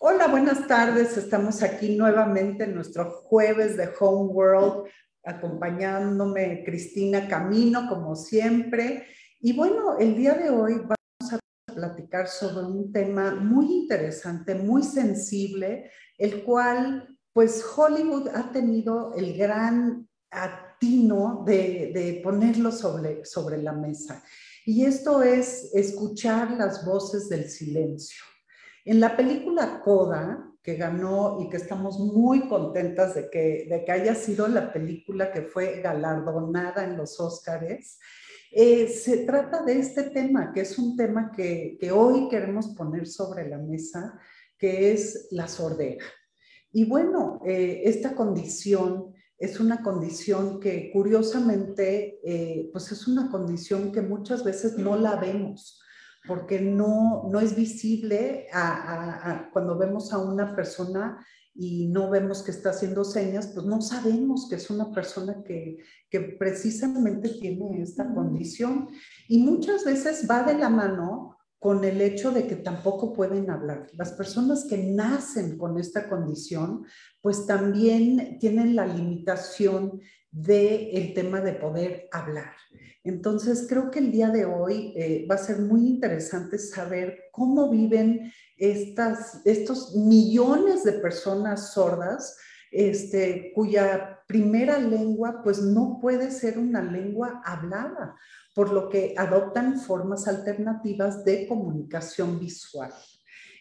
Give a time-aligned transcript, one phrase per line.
[0.00, 1.16] Hola, buenas tardes.
[1.16, 4.88] Estamos aquí nuevamente en nuestro jueves de Home World,
[5.24, 9.08] acompañándome Cristina Camino, como siempre.
[9.40, 14.84] Y bueno, el día de hoy vamos a platicar sobre un tema muy interesante, muy
[14.84, 24.22] sensible, el cual pues Hollywood ha tenido el gran atino de, ponerlo sobre la mesa.
[24.64, 28.22] Y esto es escuchar las voces del silencio.
[28.88, 34.48] En la película Coda, que ganó y que estamos muy contentas de que, haya sido
[34.48, 37.98] la película que fue galardonada en los Óscares,
[38.50, 43.06] eh, se trata de este tema, que es un tema que, que hoy queremos poner
[43.06, 44.18] sobre la mesa,
[44.56, 46.06] que es la sordera.
[46.72, 53.92] Y bueno, eh, esta condición es una condición que curiosamente, eh, pues es una condición
[53.92, 55.82] que muchas veces no la vemos
[56.28, 58.46] porque no, no es visible
[59.52, 64.46] cuando vemos a una persona y no vemos que está haciendo señas, pues no sabemos
[64.48, 68.88] que es una persona que, que precisamente tiene esta condición.
[69.26, 73.88] Y muchas veces va de la mano con el hecho de que tampoco pueden hablar.
[73.94, 76.84] Las personas que nacen con esta condición,
[77.20, 82.52] pues también tienen la limitación del el tema de poder hablar.
[83.02, 87.70] Entonces, creo que el día de hoy eh, va a ser muy interesante saber cómo
[87.70, 92.36] viven estas, estos millones de personas sordas,
[92.70, 98.16] este, cuya primera lengua pues no puede ser una lengua hablada,
[98.54, 102.92] por lo que adoptan formas alternativas de comunicación visual.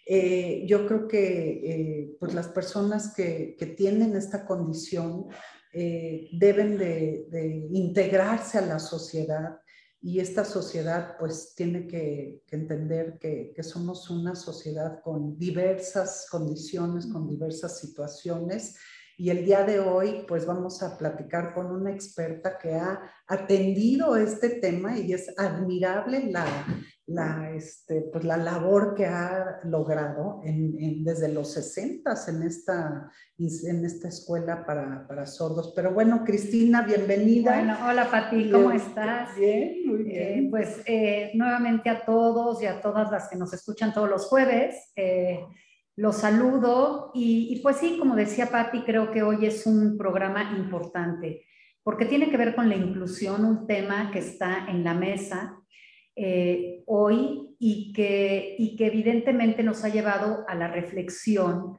[0.09, 5.28] Eh, yo creo que eh, pues las personas que, que, tienen esta condición
[5.73, 9.59] eh, deben de, integrarse a la sociedad
[10.02, 17.28] y esta sociedad pues tiene que, entender que, somos una sociedad con diversas condiciones, con
[17.28, 18.75] diversas situaciones
[19.17, 24.16] y el día de hoy pues vamos a platicar con una experta que ha atendido
[24.16, 26.45] este tema y es admirable la,
[27.07, 33.85] la, este, pues la labor que ha logrado en, desde los 60 en esta, en
[33.85, 35.73] esta escuela para, para, sordos.
[35.75, 37.56] Pero bueno, Cristina, bienvenida.
[37.56, 39.35] Bueno, hola Pati, ¿cómo estás?
[39.35, 40.45] Bien, muy bien.
[40.45, 44.25] Eh, pues eh, nuevamente a todos y a todas las que nos escuchan todos los
[44.27, 45.39] jueves, eh,
[45.97, 51.44] los saludo y, pues sí, como decía Pati, creo que hoy es un programa importante
[51.84, 55.57] porque tiene que ver con la inclusión, un tema que está en la mesa
[56.16, 61.78] eh, hoy y que, y que evidentemente nos ha llevado a la reflexión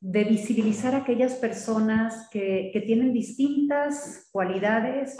[0.00, 5.16] de visibilizar a aquellas personas que, que tienen distintas cualidades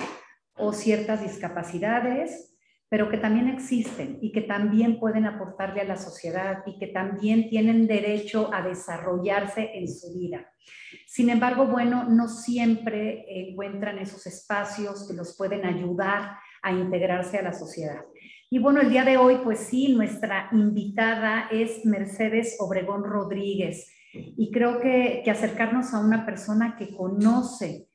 [0.55, 2.50] o ciertas discapacidades,
[2.91, 7.49] pero que también existen y que también pueden aportarle a la sociedad y que también
[7.49, 10.53] tienen derecho a desarrollarse en su vida.
[11.07, 17.43] Sin embargo, bueno, no siempre encuentran esos espacios que los pueden ayudar a integrarse a
[17.43, 18.05] la sociedad.
[18.51, 23.89] Y bueno, el día de hoy, pues sí, nuestra invitada es Mercedes Obregón Rodríguez.
[24.13, 27.87] Y creo que, acercarnos a una persona que conoce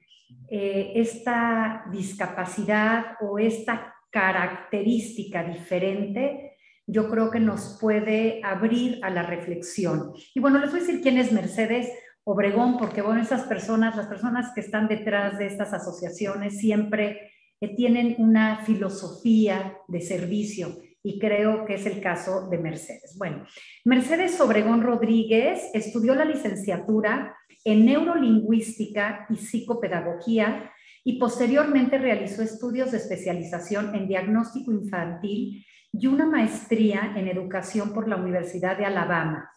[0.49, 6.55] eh, esta discapacidad o esta característica diferente,
[6.87, 10.13] yo creo que nos puede abrir a la reflexión.
[10.33, 11.89] Y bueno, les voy a decir quién es Mercedes
[12.23, 17.67] Obregón, porque bueno, estas personas, las personas que están detrás de estas asociaciones siempre que
[17.67, 23.17] tienen una filosofía de servicio y creo que es el caso de Mercedes.
[23.17, 23.45] Bueno,
[23.83, 30.71] Mercedes Obregón Rodríguez estudió la licenciatura en neurolingüística y psicopedagogía
[31.07, 38.07] y posteriormente realizó estudios de especialización en diagnóstico infantil y una maestría en educación por
[38.09, 39.51] la Universidad de Alabama.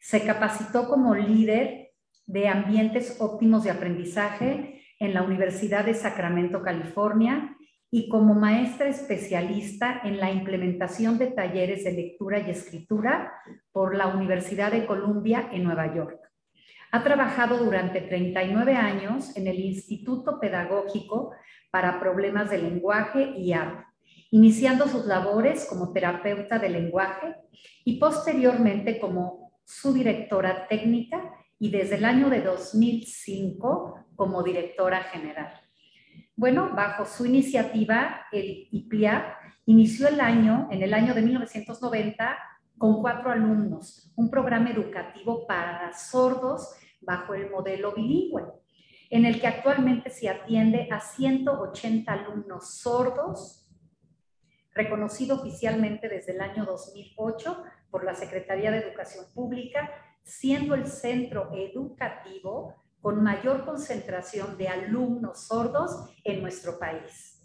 [0.00, 1.92] Se capacitó como líder
[2.26, 7.56] de ambientes óptimos de aprendizaje en la Universidad de Sacramento, California,
[7.90, 13.32] y como maestra especialista en la implementación de talleres de lectura y escritura
[13.70, 16.21] por la Universidad de Columbia en Nueva York.
[16.94, 21.32] Ha trabajado durante 39 años en el Instituto Pedagógico
[21.70, 23.90] para Problemas de Lenguaje y Habla,
[24.30, 27.34] iniciando sus labores como terapeuta de lenguaje
[27.82, 35.50] y posteriormente como su directora técnica y desde el año de 2005 como directora general.
[36.36, 42.36] Bueno, bajo su iniciativa, el IPIA inició el año, en el año de 1990,
[42.76, 48.44] con cuatro alumnos, un programa educativo para sordos bajo el modelo bilingüe,
[49.10, 53.68] en el que actualmente se atiende a 180 alumnos sordos,
[54.74, 59.90] reconocido oficialmente desde el año 2008 por la Secretaría de Educación Pública
[60.24, 67.40] siendo el centro educativo con mayor concentración de alumnos sordos en nuestro país.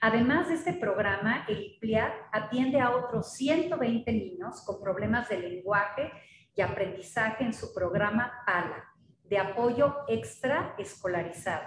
[0.00, 6.12] Además de este programa, el IPLIAD atiende a otros 120 niños con problemas de lenguaje
[6.54, 8.84] y aprendizaje en su programa PALA,
[9.28, 11.66] de apoyo extra escolarizado.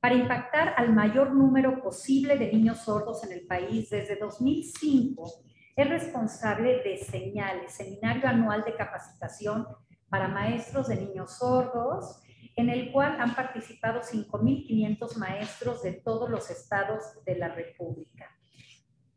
[0.00, 5.28] Para impactar al mayor número posible de niños sordos en el país, desde 2005
[5.76, 9.66] es responsable de Señales, Seminario Anual de Capacitación
[10.08, 12.22] para Maestros de Niños Sordos,
[12.56, 18.26] en el cual han participado 5.500 maestros de todos los estados de la República.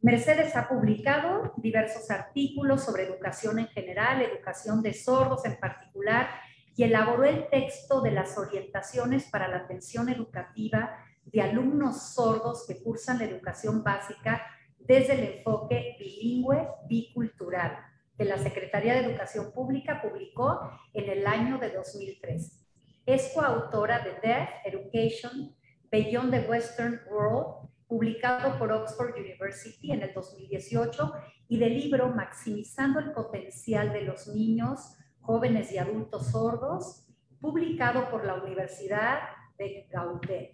[0.01, 6.27] Mercedes ha publicado diversos artículos sobre educación en general, educación de sordos en particular,
[6.75, 12.81] y elaboró el texto de las orientaciones para la atención educativa de alumnos sordos que
[12.81, 14.41] cursan la educación básica
[14.79, 17.77] desde el enfoque bilingüe bicultural
[18.18, 20.59] que la Secretaría de Educación Pública publicó
[20.94, 22.62] en el año de 2013.
[23.06, 25.56] Es coautora de Deaf Education
[25.91, 31.12] Beyond the Western World, publicado por Oxford University en el 2018,
[31.50, 37.07] y del libro Maximizando el potencial de los niños, jóvenes y adultos sordos,
[37.39, 39.19] publicado por la Universidad
[39.57, 40.53] de Gaudet.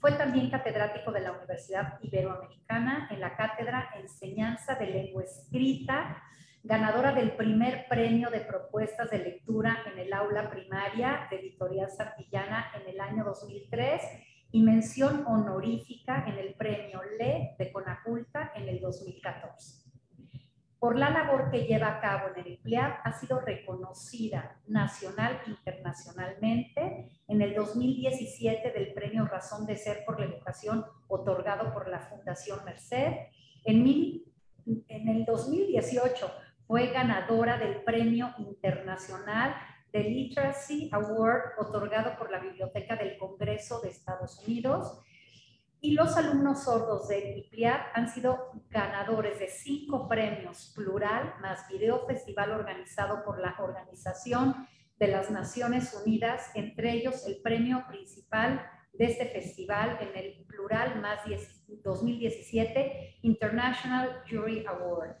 [0.00, 6.22] Fue también catedrático de la Universidad Iberoamericana en la cátedra Enseñanza de Lengua Escrita
[6.64, 12.72] ganadora del primer premio de propuestas de lectura en el aula primaria de Editorial Santillana
[12.74, 14.00] en el año 2003
[14.50, 19.83] y mención honorífica en el premio LE de Conaculta en el 2014.
[20.84, 25.50] Por la labor que lleva a cabo en el IPLEAD, ha sido reconocida nacional e
[25.52, 32.00] internacionalmente en el 2017 del Premio Razón de Ser por la Educación otorgado por la
[32.00, 33.14] Fundación Merced.
[33.64, 34.24] En,
[34.66, 36.30] en el 2018
[36.66, 39.54] fue ganadora del Premio Internacional
[39.90, 45.00] de Literacy Award otorgado por la Biblioteca del Congreso de Estados Unidos.
[45.84, 52.06] Y los alumnos sordos de IPLIAD han sido ganadores de cinco premios plural, más video
[52.06, 54.66] festival organizado por la Organización
[54.98, 58.64] de las Naciones Unidas, entre ellos el premio principal
[58.94, 61.18] de este festival en el plural más
[61.82, 65.16] 2017 International Jury Award.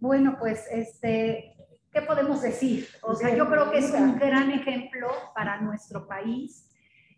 [0.00, 1.56] Bueno, pues, este,
[1.90, 2.86] ¿qué podemos decir?
[3.00, 6.67] O sea, yo creo que es un gran ejemplo para nuestro país,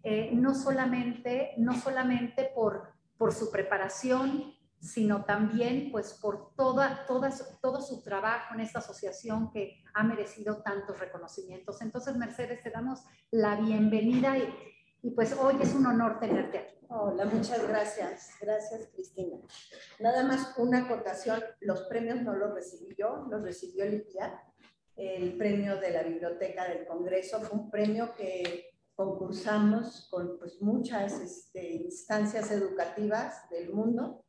[0.02, 7.31] eh, no solamente, no solamente por, por su preparación, sino también pues por toda, toda,
[7.61, 11.82] todo su trabajo en esta asociación que ha merecido tantos reconocimientos.
[11.82, 13.00] Entonces, Mercedes, te damos
[13.31, 16.75] la bienvenida y, pues hoy es un honor tenerte aquí.
[16.88, 18.31] Hola, muchas gracias.
[18.41, 19.37] Gracias, Cristina.
[20.00, 21.41] Nada más una acotación.
[21.61, 24.43] Los premios no los recibí yo, los recibió Lidia.
[24.97, 28.69] El premio de la Biblioteca del Congreso fue un premio que
[29.00, 34.26] concursamos con pues, muchas este, instancias educativas del mundo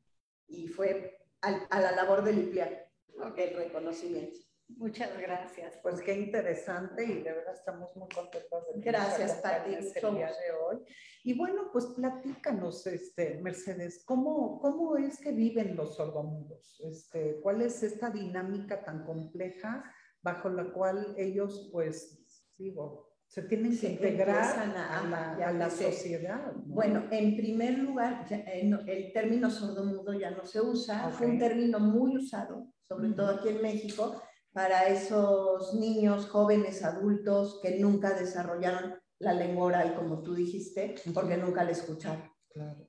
[0.47, 2.87] y fue a la labor de Lidia
[3.35, 4.39] el reconocimiento.
[4.69, 5.77] Muchas gracias.
[5.83, 9.73] Pues qué interesante y de verdad estamos muy contentos de Gracias, Pati.
[9.73, 10.85] El día de hoy.
[11.25, 16.79] Y bueno, pues platícanos, este, Mercedes, ¿cómo, ¿cómo es que viven los sordomudos?
[16.79, 19.83] Este, ¿Cuál es esta dinámica tan compleja
[20.21, 26.51] bajo la cual ellos, pues, digo, se tienen que integrar a, la, sociedad.
[26.65, 32.17] Bueno, en primer lugar, el término sordomudo ya no se usa, fue un término muy
[32.17, 34.21] usado, sobre todo aquí en México,
[34.51, 41.37] para esos niños, jóvenes, adultos que nunca desarrollaron la lengua oral, como tú dijiste, porque
[41.37, 42.29] nunca la escucharon.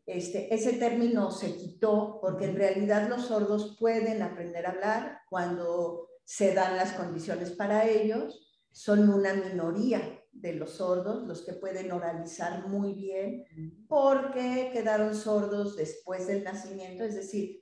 [0.07, 6.09] Este, ese término se quitó porque en realidad los sordos pueden aprender a hablar cuando
[6.25, 8.41] se dan las condiciones para ellos.
[8.73, 13.45] Son una minoría de los sordos los que pueden oralizar muy bien
[13.89, 17.61] porque quedaron sordos después del nacimiento, es decir,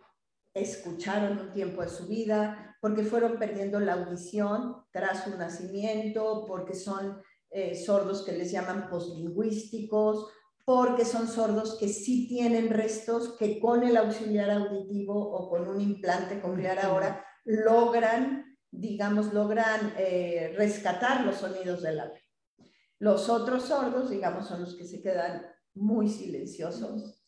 [0.55, 6.75] escucharon un tiempo de su vida, porque fueron perdiendo la audición tras su nacimiento, porque
[6.75, 10.29] son eh, sordos que les llaman poslingüísticos,
[10.65, 15.81] porque son sordos que sí tienen restos que con el auxiliar auditivo o con un
[15.81, 22.20] implante coclear ahora logran, digamos, logran eh, rescatar los sonidos del habla.
[23.01, 27.21] Los otros sordos, digamos, son los que se quedan muy silenciosos,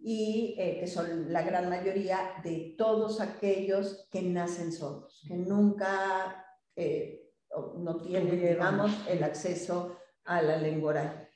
[0.00, 6.46] y eh, que son la gran mayoría de todos aquellos que nacen sordos, que nunca
[6.74, 7.30] eh,
[7.78, 11.28] no tienen, digamos, el acceso a la lengua oral.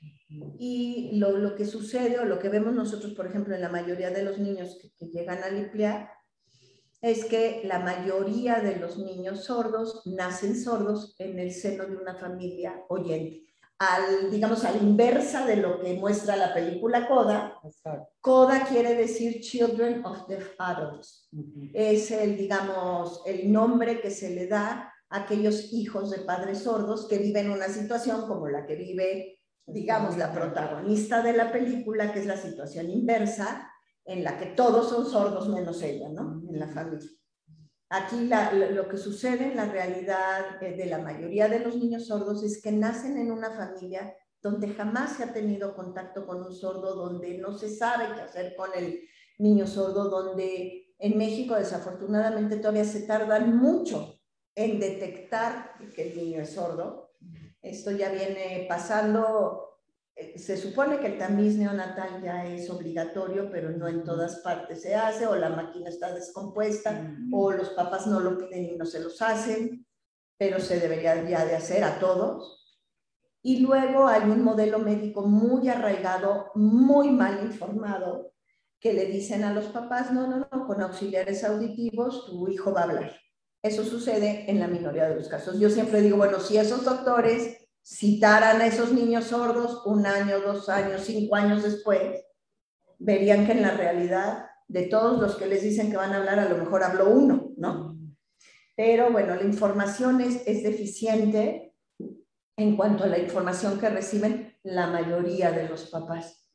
[0.57, 4.09] Y lo, lo, que sucede o lo que vemos nosotros, por ejemplo, en la mayoría
[4.09, 6.09] de los niños que, llegan a limpiar,
[7.01, 12.15] es que la mayoría de los niños sordos nacen sordos en el seno de una
[12.15, 13.52] familia oyente.
[13.83, 17.59] Al, digamos, a la inversa de lo que muestra la película Coda.
[18.21, 21.29] Coda quiere decir Children of the Adults.
[21.73, 27.07] Es el, digamos, el nombre que se le da a aquellos hijos de padres sordos
[27.07, 32.19] que viven una situación como la que vive, digamos, la protagonista de la película, que
[32.19, 33.69] es la situación inversa,
[34.05, 36.41] en la que todos son sordos menos ella, ¿no?
[36.49, 37.09] En la familia.
[37.95, 42.43] Aquí lo que sucede en la realidad eh, de la mayoría de los niños sordos
[42.43, 46.95] es que nacen en una familia donde jamás se ha tenido contacto con un sordo,
[46.95, 48.99] donde no se sabe qué hacer con el
[49.37, 54.19] niño sordo, donde en México desafortunadamente todavía se tardan mucho
[54.55, 57.11] en detectar que el niño es sordo.
[57.61, 59.72] Esto ya viene pasando
[60.35, 64.95] se supone que el tamiz neonatal ya es obligatorio, pero no en todas partes se
[64.95, 68.99] hace, o la máquina está descompuesta, o los papás no lo piden y no se
[68.99, 69.85] los hacen,
[70.37, 72.79] pero se debería ya de hacer a todos.
[73.41, 78.31] Y luego hay un modelo médico muy arraigado, muy mal informado,
[78.79, 82.81] que le dicen a los papás, no, no, no, con auxiliares auditivos tu hijo va
[82.81, 83.23] a hablar.
[83.61, 85.59] Eso sucede en la minoría de los casos.
[85.59, 90.69] Yo siempre digo, bueno, si esos doctores citaran a esos niños sordos un año, dos
[90.69, 92.23] años, cinco años después,
[92.97, 96.39] verían que en la realidad de todos los que les dicen que van a hablar,
[96.39, 97.97] a lo mejor habló uno, ¿no?
[98.75, 101.75] Pero bueno, la información es, es deficiente
[102.57, 106.47] en cuanto a la información que reciben la mayoría de los papás.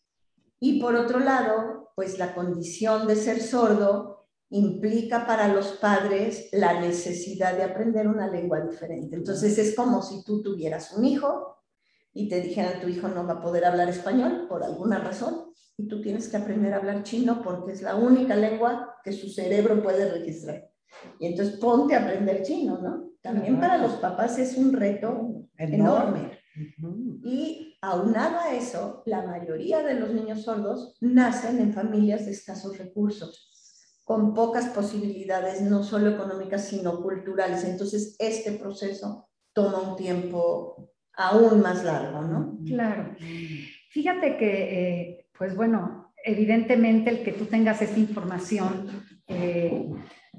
[0.58, 4.17] Y por otro lado, pues la condición de ser sordo
[4.50, 9.16] implica para los padres la necesidad de aprender una lengua diferente.
[9.16, 11.56] Entonces es como si tú tuvieras un hijo
[12.14, 15.86] y te dijeran tu hijo no va a poder hablar español por alguna razón y
[15.86, 19.82] tú tienes que aprender a hablar chino porque es la única lengua que su cerebro
[19.82, 20.68] puede registrar.
[21.20, 23.10] Y entonces ponte a aprender chino, ¿no?
[23.20, 26.38] También para los papás es un reto enorme.
[27.22, 32.78] Y aunado a eso, la mayoría de los niños sordos nacen en familias de escasos
[32.78, 33.48] recursos
[34.08, 37.62] con pocas posibilidades, no solo económicas, sino culturales.
[37.64, 42.58] Entonces, este proceso toma un tiempo aún más largo, ¿no?
[42.64, 43.14] Claro.
[43.90, 49.90] Fíjate que, eh, pues bueno, evidentemente el que tú tengas esta información eh,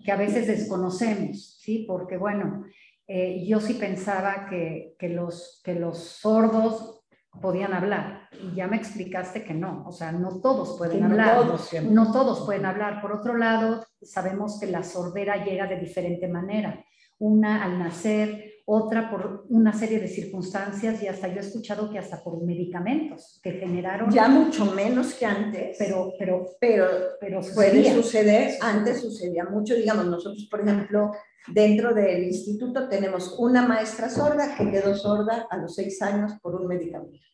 [0.03, 1.85] que a veces desconocemos, ¿sí?
[1.87, 2.65] Porque, bueno,
[3.05, 6.98] eh, yo sí pensaba que, que, los, que los sordos
[7.41, 8.29] podían hablar.
[8.31, 11.45] Y ya me explicaste que no, o sea, no todos pueden hablar.
[11.89, 13.01] no todos pueden hablar.
[13.01, 16.83] Por otro lado, sabemos que la sordera llega de diferente manera.
[17.17, 21.97] Una al nacer, otra por una serie de circunstancias y hasta yo he escuchado que
[21.97, 24.11] hasta por medicamentos que generaron.
[24.11, 25.75] Ya mucho menos que antes.
[25.79, 26.87] Pero, pero, pero,
[27.19, 28.59] pero puede suceder.
[28.61, 29.73] Antes sucedía mucho.
[29.73, 31.11] Digamos, nosotros, por ejemplo,
[31.47, 36.53] dentro del instituto tenemos una maestra sorda que quedó sorda a los seis años por
[36.53, 37.25] un medicamento.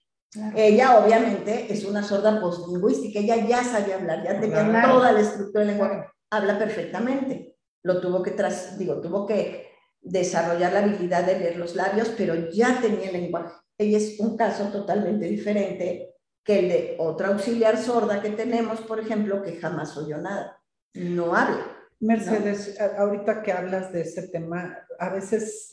[0.55, 5.61] Ella obviamente es una sorda postlingüística, ella ya sabía hablar, ya tenía toda la estructura
[5.61, 7.55] del lenguaje, habla perfectamente.
[7.83, 9.64] Lo tuvo que, tras, digo, tuvo que
[10.05, 13.53] desarrollar la habilidad de leer los labios, pero ya tenía el lenguaje.
[13.77, 18.99] Ella es un caso totalmente diferente que el de otra auxiliar sorda que tenemos, por
[18.99, 20.61] ejemplo, que jamás oyó nada,
[20.93, 21.71] no habla.
[21.99, 25.69] Mercedes, ahorita que hablas de ese tema, a veces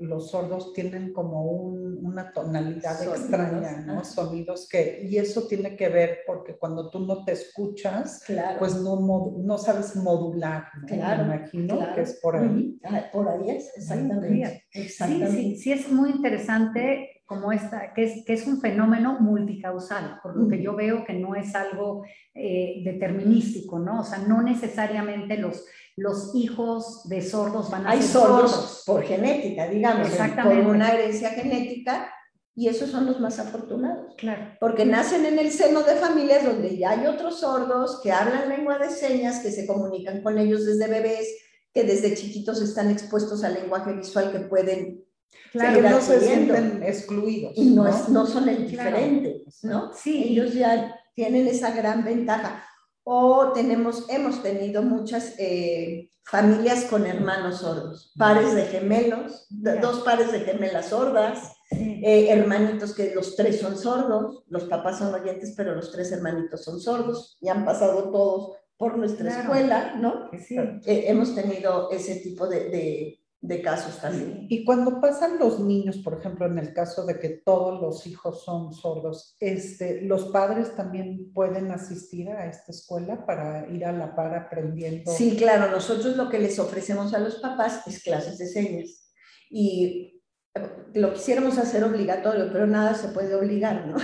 [0.00, 4.04] los sordos tienen como una tonalidad extraña, ¿no?
[4.04, 8.24] Sonidos que, y eso tiene que ver porque cuando tú no te escuchas,
[8.58, 10.86] pues no, no sabes modular, ¿no?
[10.86, 12.78] Claro, Me imagino que es por ahí.
[13.12, 14.66] por ahí es, exactamente.
[14.72, 15.32] exactamente.
[15.32, 20.20] Sí, sí, sí, es muy interesante como esta, que es, que es un fenómeno multicausal,
[20.22, 24.00] por lo que yo veo que no es algo eh, determinístico, ¿no?
[24.00, 25.64] O sea, no necesariamente los,
[25.96, 31.30] los hijos de sordos van a Hay ser sordos, por genética, digamos, por una herencia
[31.30, 32.12] genética,
[32.54, 34.14] y esos son los más afortunados.
[34.16, 34.56] Claro.
[34.60, 38.78] Porque nacen en el seno de familias donde ya hay otros sordos que hablan lengua
[38.78, 41.28] de señas, que se comunican con ellos desde bebés,
[41.74, 45.04] que desde chiquitos están expuestos al lenguaje visual que pueden
[45.52, 47.52] Claro, no se sienten excluidos.
[47.56, 49.92] Y no, no son el diferente, ¿no?
[49.94, 50.24] Sí.
[50.30, 52.64] Ellos ya tienen esa gran ventaja.
[53.04, 60.32] O tenemos, hemos tenido muchas eh, familias con hermanos sordos, pares de gemelos, dos pares
[60.32, 65.76] de gemelas sordas, eh, hermanitos que los tres son sordos, los papás son oyentes, pero
[65.76, 70.28] los tres hermanitos son sordos y han pasado todos por nuestra escuela, ¿no?
[70.44, 70.56] Sí.
[70.58, 73.20] Eh, hemos tenido ese tipo de, de
[73.62, 74.46] casos también.
[74.48, 78.44] Y cuando pasan los niños, por ejemplo, en el caso de que todos los hijos
[78.44, 84.14] son sordos, este, ¿los padres también pueden asistir a esta escuela para ir a la
[84.14, 85.12] par aprendiendo?
[85.12, 89.12] Sí, claro, nosotros lo que les ofrecemos a los papás es clases de señas.
[89.48, 90.22] Y
[90.54, 90.60] eh,
[90.94, 93.96] lo quisiéramos hacer obligatorio, pero nada se puede obligar, ¿no?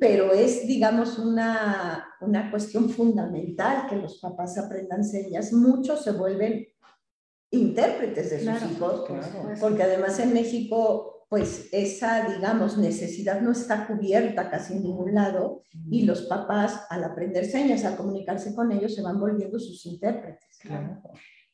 [0.00, 5.52] Pero es, digamos, una, una cuestión fundamental que los papás aprendan señas.
[5.52, 6.66] Muchos se vuelven
[7.52, 9.04] intérpretes de sus hijos,
[9.60, 15.62] porque además en México, pues esa, digamos, necesidad no está cubierta casi en ningún lado
[15.90, 20.58] y los papás al aprender señas, al comunicarse con ellos, se van volviendo sus intérpretes.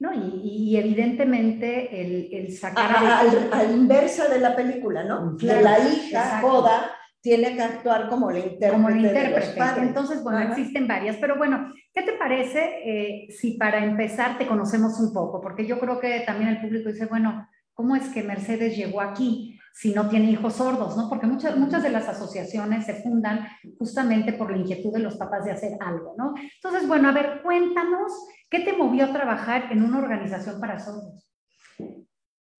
[0.00, 3.04] No, y, evidentemente el, el sacar...
[3.04, 3.20] A,
[3.58, 5.36] al, inversa de la película, ¿no?
[5.40, 8.72] la hija, Coda, tiene que actuar como la intérprete.
[8.72, 9.80] Como intérprete.
[9.82, 14.98] Entonces, bueno, existen varias, pero bueno, ¿qué te parece eh, si para empezar te conocemos
[15.00, 15.40] un poco?
[15.40, 19.58] Porque yo creo que también el público dice, bueno, ¿cómo es que Mercedes llegó aquí
[19.74, 20.96] si no tiene hijos sordos?
[20.96, 21.08] ¿no?
[21.08, 23.46] Porque muchas, muchas de las asociaciones se fundan
[23.78, 26.34] justamente por la inquietud de los papás de hacer algo, ¿no?
[26.54, 28.12] Entonces, bueno, a ver, cuéntanos,
[28.48, 31.27] ¿qué te movió a trabajar en una organización para sordos?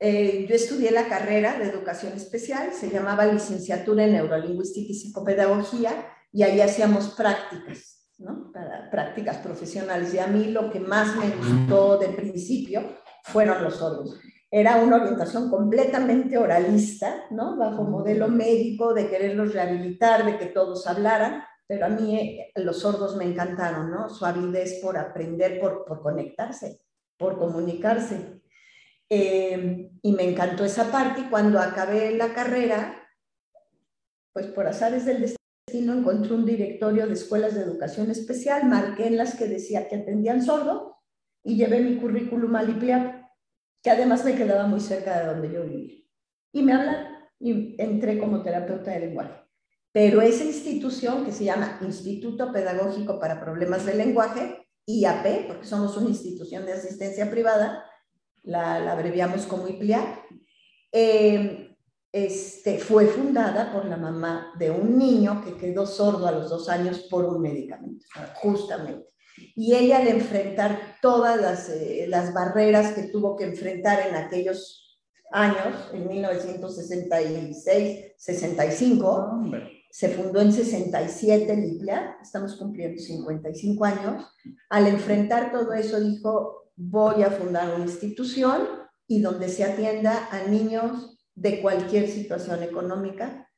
[0.01, 5.91] Eh, yo estudié la carrera de educación especial, se llamaba licenciatura en neurolingüística y psicopedagogía,
[6.33, 8.53] y ahí hacíamos prácticas, ¿no?
[8.53, 10.15] Para prácticas profesionales.
[10.15, 12.83] Y a mí lo que más me gustó de principio
[13.25, 14.21] fueron los sordos.
[14.51, 17.57] Era una orientación completamente oralista, ¿no?
[17.57, 22.81] Bajo modelo médico, de quererlos rehabilitar, de que todos hablaran, pero a mí eh, los
[22.81, 24.09] sordos me encantaron, ¿no?
[24.09, 26.81] Su habilidad por aprender, por, por conectarse,
[27.19, 28.41] por comunicarse.
[29.11, 33.09] Eh, y me encantó esa parte y cuando acabé la carrera,
[34.33, 39.17] pues por azares del destino encontré un directorio de escuelas de educación especial, marqué en
[39.17, 40.99] las que decía que atendían sordo
[41.43, 43.25] y llevé mi currículum al IPLEAP,
[43.83, 46.05] que además me quedaba muy cerca de donde yo vivía.
[46.53, 49.49] Y me hablan y entré como terapeuta de lenguaje.
[49.93, 55.97] Pero esa institución que se llama Instituto Pedagógico para Problemas del Lenguaje, IAP, porque somos
[55.97, 57.85] una institución de asistencia privada,
[58.45, 60.23] la, abreviamos como IPLIA,
[60.93, 61.77] eh,
[62.11, 66.69] este, fue fundada por la mamá de un niño que quedó sordo a los dos
[66.69, 69.07] años por un medicamento, justamente.
[69.55, 74.99] Y ella al enfrentar todas las, eh, las barreras que tuvo que enfrentar en aquellos
[75.31, 79.43] años, en 1966, 65,
[79.91, 84.25] se fundó en 67 IPLIA, estamos cumpliendo 55 años,
[84.71, 88.69] al enfrentar todo eso dijo, voy a fundar una institución
[89.09, 93.49] y donde se atienda a niños de cualquier situación económica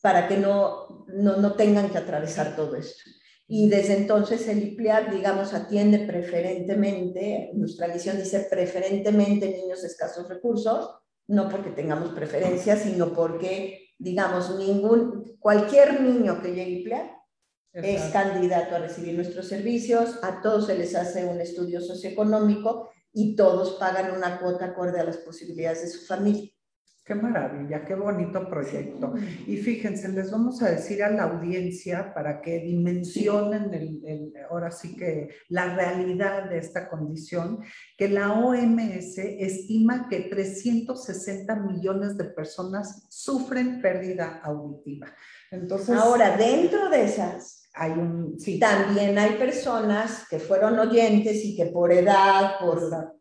[0.00, 3.10] para que no, no, tengan que atravesar todo esto.
[3.46, 10.28] Y desde entonces el IPLEAR, digamos, atiende preferentemente, nuestra misión dice preferentemente niños de escasos
[10.28, 10.90] recursos,
[11.26, 17.19] no porque tengamos preferencias, sino porque, digamos, ningún, cualquier niño que llegue a
[17.72, 22.90] IPLEAR es candidato a recibir nuestros servicios, a todos se les hace un estudio socioeconómico
[23.12, 26.50] y todos pagan una cuota acorde a las posibilidades de su familia.
[27.04, 29.14] Qué maravilla, qué bonito proyecto.
[29.46, 34.96] Y fíjense, les vamos a decir a la audiencia para que dimensionen el, ahora sí
[34.96, 37.58] que la realidad de esta condición,
[37.98, 45.08] que la OMS estima que 360 millones de personas sufren pérdida auditiva.
[45.50, 51.66] Entonces, ahora dentro de esas hay un, También hay personas que fueron oyentes y que
[51.66, 53.20] por edad, por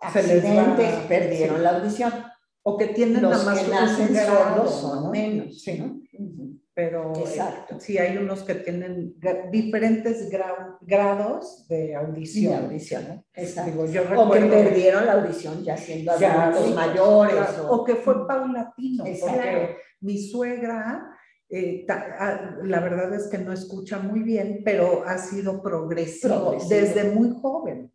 [0.00, 2.12] accidentes, perdieron la audición.
[2.62, 5.62] O que tienen Los más que nacen sordos son menos.
[5.62, 5.82] Sí.
[6.74, 7.80] Pero eh, Exacto.
[7.80, 9.14] sí hay unos que tienen
[9.50, 10.28] diferentes
[10.82, 12.52] grados de audición.
[12.52, 13.24] De audición.
[13.32, 13.86] Exacto.
[13.86, 17.34] yo o que perdieron la audición ya siendo adultos mayores.
[17.68, 17.82] O...
[17.82, 19.04] que fue paulatino.
[19.04, 21.15] Porque mi suegra
[21.48, 27.10] eh, ah, la verdad es que no escucha muy bien, pero ha sido progresivo, desde
[27.12, 27.92] muy joven,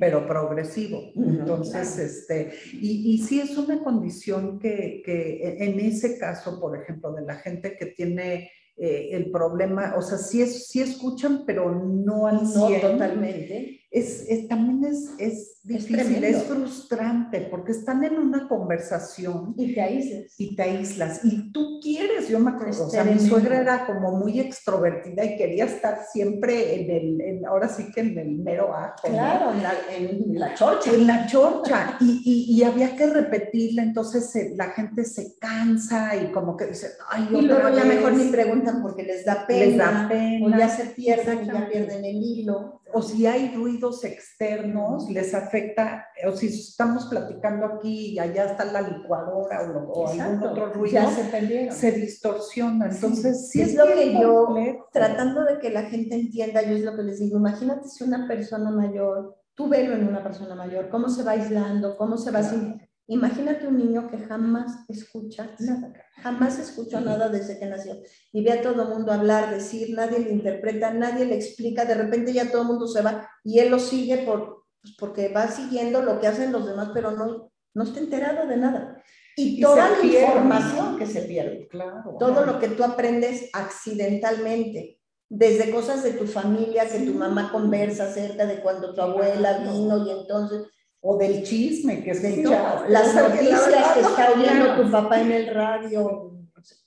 [0.00, 1.10] pero progresivo.
[1.14, 7.12] Entonces, este, y, y, sí es una condición que, que en ese caso, por ejemplo,
[7.12, 11.74] de la gente que tiene eh, el problema, o sea, sí, es, sí escuchan, pero
[11.74, 13.75] no al No totalmente.
[13.96, 19.54] Es, es, también es, es difícil, es, frustrante, porque están en una conversación.
[19.56, 20.34] Y te aíslas.
[20.36, 21.24] Y te aíslas.
[21.24, 25.38] Y tú quieres, yo me acuerdo, o sea, mi suegra era como muy extrovertida y
[25.38, 29.08] quería estar siempre en el, en, ahora sí que en el mero acto.
[29.08, 30.92] Claro, en, la, en, la, chorcha.
[30.92, 31.96] En la chorcha.
[31.98, 36.88] y, y, y, había que repetirla, entonces la gente se cansa y como que dice,
[37.08, 39.64] ay, Y luego ya mejor ni preguntan porque les da pena.
[39.64, 40.46] Les da pena.
[40.46, 42.82] O ya se pierden y ya pierden el hilo.
[42.92, 48.64] O si hay ruidos externos, les afecta, o si estamos platicando aquí y allá está
[48.64, 52.86] la licuadora o, algún otro ruido, se, se, distorsiona.
[52.86, 56.96] Entonces, sí, es, lo que yo, tratando de que la gente entienda, yo es lo
[56.96, 61.08] que les digo, imagínate si una persona mayor, tú velo en una persona mayor, cómo
[61.08, 62.78] se va aislando, cómo se va claro.
[63.08, 65.92] Imagínate un niño que jamás escucha nada,
[66.22, 70.18] jamás escuchó nada desde que nació y ve a todo el mundo hablar, decir, nadie
[70.18, 73.70] le interpreta, nadie le explica, de repente ya todo el mundo se va y él
[73.70, 77.82] lo sigue por, pues, porque va siguiendo lo que hacen los demás, pero no, no
[77.84, 79.00] está enterado de nada.
[79.36, 85.70] Y, toda la información que se pierde, claro, todo lo que tú aprendes accidentalmente, desde
[85.70, 90.10] cosas de tu familia, que tu mamá conversa acerca de cuando tu abuela vino y
[90.10, 90.62] entonces
[91.08, 92.42] o del chisme que se
[92.88, 96.32] las noticias que, está oyendo tu papá en el radio,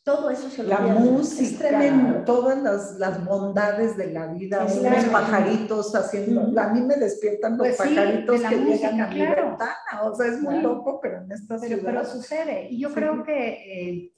[0.03, 2.25] todo eso se lo La música, es tremendo.
[2.25, 7.67] todas las, las, bondades de la vida, los pajaritos haciendo, a mí me despiertan los
[7.67, 11.57] pues pajaritos que llegan a mi ventana, o sea, es muy loco, pero en esta
[11.57, 13.47] pero, Pero sucede, y yo creo que...
[13.47, 14.13] Eh,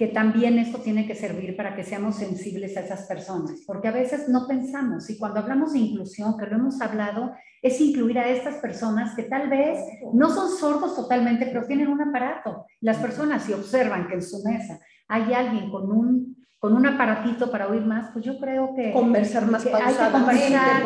[0.00, 3.92] que también esto tiene que servir para que seamos sensibles a esas personas, porque a
[3.92, 8.26] veces no pensamos y cuando hablamos de inclusión, que lo hemos hablado, es incluir a
[8.26, 9.78] estas personas que tal vez
[10.14, 12.64] no son sordos totalmente, pero tienen un aparato.
[12.80, 17.50] Las personas si observan que en su mesa hay alguien con un con un aparatito
[17.50, 20.82] para oír más, pues yo creo que conversar más que hay que conversar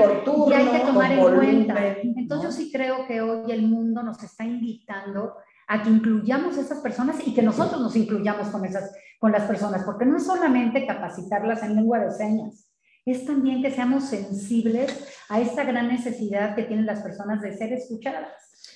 [0.48, 1.86] y hay que tomar en cuenta.
[2.16, 5.34] Entonces yo sí creo que hoy el mundo nos está invitando
[5.66, 9.44] a que incluyamos a esas personas y que nosotros nos incluyamos con, esas, con las
[9.44, 12.70] personas, porque no es solamente capacitarlas en lengua de señas,
[13.06, 17.72] es también que seamos sensibles a esta gran necesidad que tienen las personas de ser
[17.72, 18.30] escuchadas.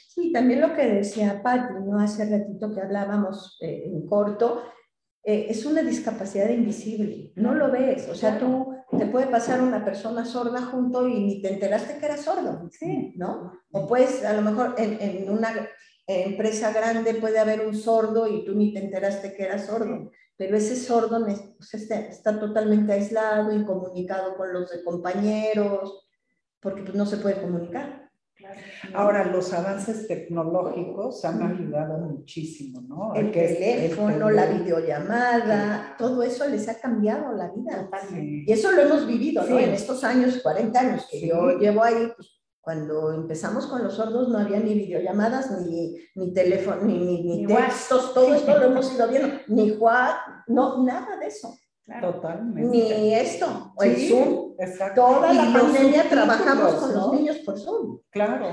[0.09, 1.99] Sí, también lo que decía Patti, ¿no?
[1.99, 4.63] Hace ratito que hablábamos eh, en corto,
[5.23, 9.85] eh, es una discapacidad invisible, no lo ves, o sea, tú te puede pasar una
[9.85, 13.15] persona sorda junto y ni te enteraste que era sordo, sí.
[13.17, 13.53] ¿no?
[13.73, 15.51] O pues a lo mejor en, en una
[16.09, 20.57] empresa grande puede haber un sordo y tú ni te enteraste que era sordo, pero
[20.57, 26.09] ese sordo pues, está, totalmente aislado, incomunicado con los de compañeros,
[26.61, 28.09] porque pues, no se puede comunicar.
[28.95, 33.15] Ahora, los avances tecnológicos han ayudado muchísimo, ¿no?
[33.15, 37.91] El, teléfono, la videollamada, todo eso les ha cambiado la vida.
[38.47, 39.59] Y eso lo hemos vivido, ¿no?
[39.59, 44.29] En estos años, 40 años que yo llevo ahí, pues cuando empezamos con los sordos
[44.29, 49.09] no había ni videollamadas, ni, ni teléfono, ni, ni, textos, todo esto lo hemos ido
[49.09, 51.57] viendo, ni WhatsApp, no, nada de eso.
[52.01, 52.69] Totalmente.
[52.69, 54.55] Ni esto, o el Zoom.
[54.59, 55.01] Exacto.
[55.01, 58.01] Toda la pandemia trabajamos con los niños por Zoom.
[58.11, 58.49] Claro.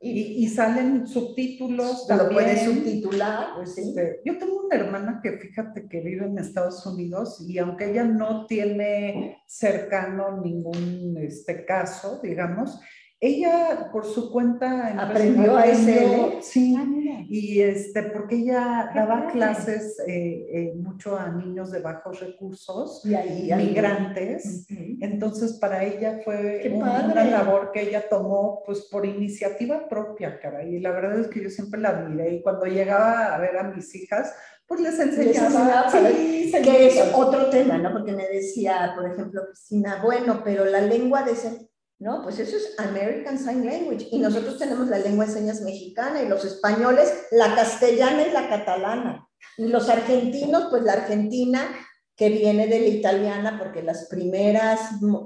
[0.00, 2.06] Y, y, salen subtítulos.
[2.08, 3.48] Lo puedes subtitular.
[3.56, 7.90] Pues, este, yo tengo una hermana que fíjate que vive en Estados Unidos y aunque
[7.90, 12.78] ella no tiene cercano ningún este, caso, digamos,
[13.20, 16.86] ella por su cuenta aprendió a ese sí, ah,
[17.28, 23.52] y este, porque ella daba clases eh, eh, mucho a niños de bajos recursos, y
[23.54, 24.66] migrantes,
[25.00, 30.78] entonces para ella fue una labor que ella tomó pues por iniciativa propia, cara, y
[30.78, 33.94] la verdad es que yo siempre la admiré y cuando llegaba a ver a mis
[33.96, 34.32] hijas,
[34.68, 35.90] pues les enseñaba.
[35.90, 37.90] sí, que es otro tema, ¿no?
[37.90, 41.67] Porque me decía, por ejemplo, Cristina, bueno, pero la lengua de ese
[41.98, 42.22] ¿no?
[42.22, 44.08] Pues eso es American Sign Language.
[44.10, 48.48] Y nosotros tenemos la lengua de señas mexicana y los españoles la castellana y la
[48.48, 49.28] catalana.
[49.56, 51.68] Y los argentinos, pues la argentina
[52.16, 54.80] que viene de la italiana, porque las primeras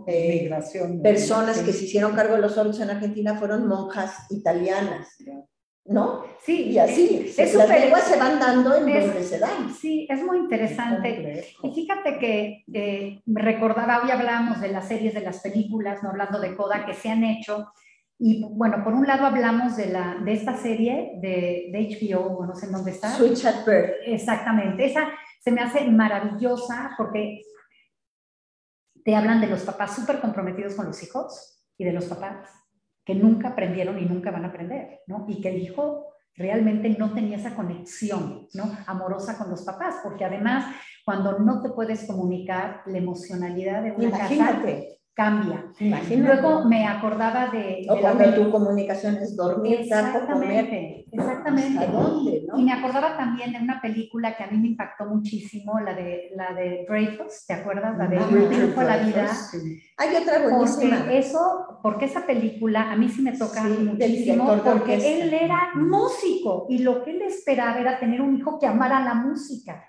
[0.07, 0.51] eh,
[1.03, 5.09] personas que se hicieron cargo de los sordos en Argentina fueron monjas italianas.
[5.85, 6.25] ¿No?
[6.45, 9.73] Sí, y así es, las lenguas se van dando en donde se dan.
[9.73, 11.45] Sí, es muy interesante.
[11.63, 16.41] y fíjate que eh, recordaba, hoy hablamos de las series, de las películas, no hablando
[16.41, 17.73] de Coda, que se han hecho.
[18.19, 22.55] Y bueno, por un lado hablamos de, la, de esta serie de, de HBO, no
[22.55, 23.11] sé en dónde está.
[23.11, 23.95] Switch at Birth.
[24.07, 25.09] Exactamente, esa
[25.41, 27.43] se me hace maravillosa porque
[29.05, 32.62] te hablan de los papás súper comprometidos con los hijos y de los papás
[33.05, 35.27] que nunca aprendieron y nunca van a aprender, ¿no?
[35.29, 38.73] Y que el hijo realmente no tenía esa conexión, ¿no?
[38.87, 44.05] Amorosa con los papás, porque además, cuando no te puedes comunicar, la emocionalidad de una
[44.05, 45.67] Imagínate cambia.
[46.17, 47.87] Luego me acordaba de...
[47.89, 51.05] O cuando tu comunicación es dormir, comer.
[51.13, 51.87] Exactamente.
[51.93, 55.95] dónde, Y me acordaba también de una película que a mí me impactó muchísimo, la
[55.95, 57.99] de, la de Dreyfus, ¿te acuerdas?
[57.99, 59.31] La de ah, la vida.
[59.99, 60.99] Hay otra buenísima.
[60.99, 66.67] Porque eso, porque esa película a mí sí me toca muchísimo, porque él era músico
[66.71, 69.85] y lo que él esperaba era tener un hijo que amara la música.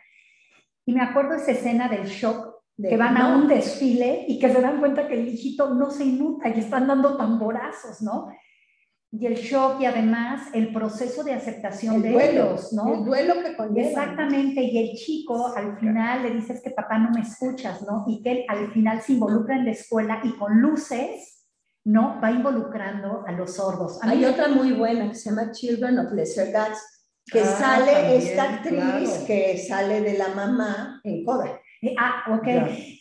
[0.85, 4.61] Y me acuerdo esa escena del shock que van a un desfile y que se
[4.61, 8.29] dan cuenta que el hijito no se inmuta y están dando tamborazos, ¿no?
[9.11, 12.95] Y el shock y además el proceso de aceptación de ellos, ¿no?
[12.95, 13.87] El duelo que conlleva.
[13.87, 18.05] Exactamente, y el chico al final le dices que papá no me escuchas, ¿no?
[18.07, 21.45] Y que él al final se involucra en la escuela y con luces,
[21.85, 22.19] ¿no?
[22.23, 23.99] Va involucrando a los sordos.
[24.01, 26.79] Hay otra muy buena que se llama Children of Lesser Gods,
[27.25, 31.61] que ah, sale esta actriz que sale de la mamá en Coda.
[31.97, 32.47] Ah, ok.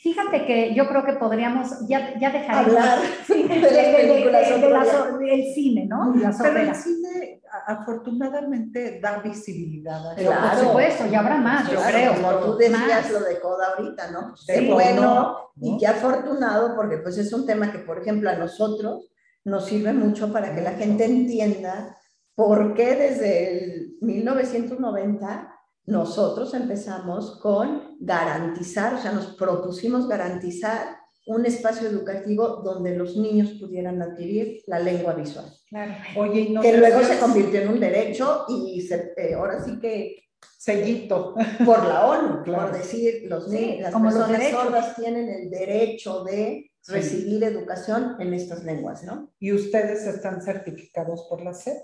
[0.03, 5.87] Fíjate que yo creo que podríamos ya, ya dejar hablar de, las películas del cine,
[5.87, 6.12] ¿no?
[6.14, 10.12] Pero el cine afortunadamente da visibilidad.
[10.12, 10.49] A claro.
[10.49, 12.14] Por supuesto, ya habrá más, yo creo.
[12.14, 14.35] Como tú decías lo de Coda ahorita, ¿no?
[14.47, 19.11] Qué bueno y qué afortunado porque pues es un tema que, por ejemplo, a nosotros
[19.45, 21.99] nos sirve mucho para que la gente entienda
[22.35, 25.52] por qué desde el 1990
[25.87, 33.51] nosotros empezamos con garantizar, o sea, nos propusimos garantizar un espacio educativo donde los niños
[33.61, 35.47] pudieran adquirir la lengua visual.
[35.68, 35.95] Claro.
[36.16, 40.23] Oye, que luego se convirtió en un derecho y se, eh, ahora sí que
[40.59, 46.71] sellito por la ONU, por decir, los niños, las personas sordas tienen el derecho de
[46.88, 49.33] recibir educación en estas lenguas, ¿no?
[49.38, 51.83] Y ustedes están certificados por la SEP,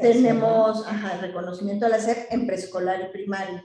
[0.00, 0.84] Tenemos
[1.20, 3.64] reconocimiento a la SEP en preescolar y primaria.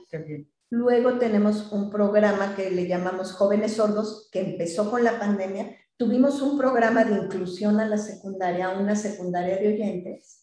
[0.70, 5.76] Luego tenemos un programa que le llamamos Jóvenes Sordos, que empezó con la pandemia.
[5.96, 10.42] Tuvimos un programa de inclusión a la secundaria, una secundaria de oyentes.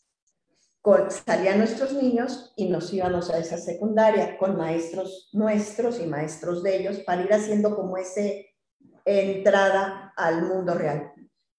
[1.10, 6.78] salían nuestros niños y nos íbamos a esa secundaria con maestros nuestros y maestros de
[6.78, 8.53] ellos para ir haciendo como ese
[9.06, 11.14] entrada al mundo real.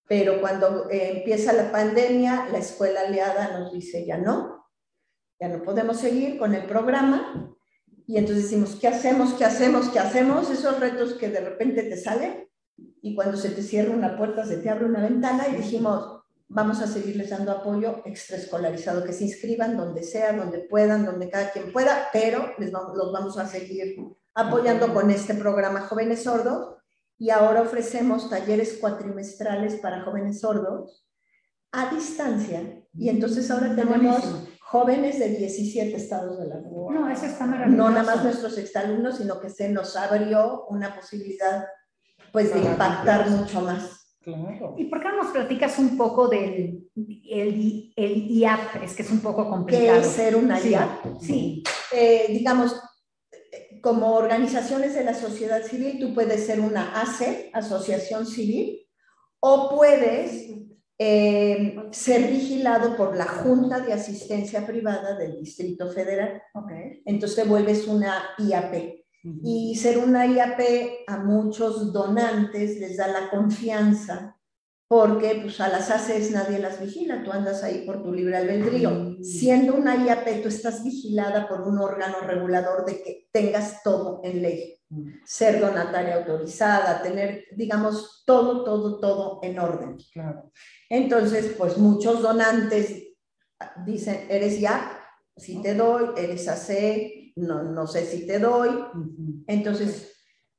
[0.07, 4.69] Pero cuando eh, empieza la pandemia, la escuela aliada nos dice, ya no,
[5.41, 7.51] ya no podemos seguir con el programa.
[8.07, 9.33] Y entonces decimos, ¿qué hacemos?
[9.35, 9.89] ¿Qué hacemos?
[9.89, 10.51] ¿Qué hacemos?
[10.51, 14.59] Esos retos que de repente te salen y cuando se te cierra una puerta, se
[14.59, 19.77] te abre una ventana y dijimos, vamos a seguirles dando apoyo extraescolarizado, que se inscriban
[19.77, 23.97] donde sea, donde puedan, donde cada quien pueda, pero les los vamos a seguir
[24.35, 26.77] apoyando con este programa Jóvenes Sordos
[27.19, 31.07] y ahora ofrecemos talleres cuatrimestrales para jóvenes sordos
[31.73, 32.83] a distancia.
[32.97, 34.23] Y entonces ahora tenemos
[34.61, 37.01] jóvenes de 17 estados de la República.
[37.01, 37.83] No, eso está maravilloso.
[37.83, 41.65] No nada más nuestros exalumnos, sino que se nos abrió una posibilidad
[42.33, 44.17] pues de impactar mucho más.
[44.21, 44.75] Claro.
[44.79, 46.89] ¿Y por qué no nos platicas un poco del
[47.31, 48.83] el, el IAP?
[48.83, 50.01] Es que es un poco complicado.
[50.01, 51.21] ¿Qué es ser una IAP?
[51.21, 51.63] Sí.
[51.93, 52.81] Eh, digamos,
[53.85, 58.81] como organizaciones de la sociedad civil, tú puedes ser una ACE, asociación civil,
[59.41, 60.49] o puedes
[60.99, 66.43] eh, ser vigilado por la Junta de Asistencia Privada del Distrito Federal.
[66.55, 67.03] Okay.
[67.05, 69.05] Entonces te vuelves una IAP.
[69.43, 70.61] Y ser una IAP
[71.07, 74.34] a muchos donantes les da la confianza
[74.95, 78.91] porque pues, a las ACES nadie las vigila, tú andas ahí por tu libre albedrío.
[78.91, 79.25] Mm.
[79.25, 84.41] Siendo una IAP, tú estás vigilada por un órgano regulador de que tengas todo en
[84.41, 84.81] ley.
[84.91, 85.09] Mm.
[85.25, 89.99] Ser donataria autorizada, tener, digamos, todo, todo, todo en orden.
[90.13, 90.53] Claro.
[90.89, 93.17] Entonces, pues muchos donantes
[93.85, 94.93] dicen, eres IAP,
[95.37, 98.71] si te doy, eres AC, no, no sé si te doy.
[99.49, 100.14] Entonces,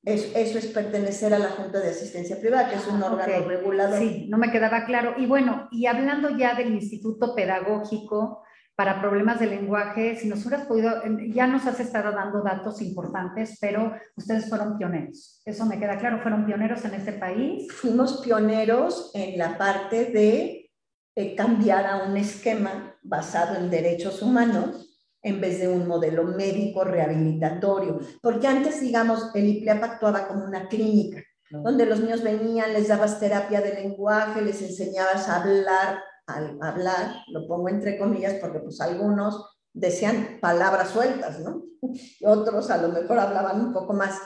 [0.05, 3.99] eso es pertenecer a la Junta de Asistencia Privada, que es un órgano regulador.
[3.99, 5.15] Sí, no me quedaba claro.
[5.17, 8.43] Y bueno, y hablando ya del Instituto Pedagógico
[8.75, 13.57] para Problemas de Lenguaje, si nos hubieras podido, ya nos has estado dando datos importantes,
[13.59, 15.41] pero ustedes fueron pioneros.
[15.45, 17.71] Eso me queda claro, fueron pioneros en este país.
[17.71, 20.69] Fuimos pioneros en la parte de
[21.15, 24.84] eh, cambiar a un esquema basado en derechos humanos
[25.25, 27.99] en vez de un modelo médico rehabilitatorio.
[28.21, 33.19] Porque antes, digamos, el IPLEAP actuaba como una clínica, donde los niños venían, les dabas
[33.19, 38.79] terapia de lenguaje, les enseñabas a hablar, a hablar, lo pongo entre comillas porque pues
[38.81, 41.63] algunos decían palabras sueltas, ¿no?
[42.23, 44.19] otros a lo mejor hablaban un poco más.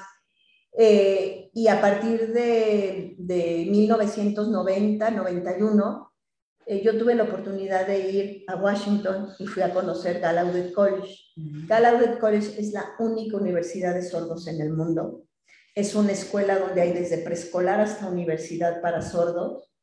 [0.78, 6.09] Eh, y a partir de, de 1990, 91,
[6.70, 11.16] eh, yo tuve la oportunidad de ir a Washington y fui a conocer Gallaudet College.
[11.68, 15.24] Gallaudet College es la única universidad de sordos en el mundo.
[15.74, 19.74] Es una escuela donde hay desde preescolar hasta universidad para sordos.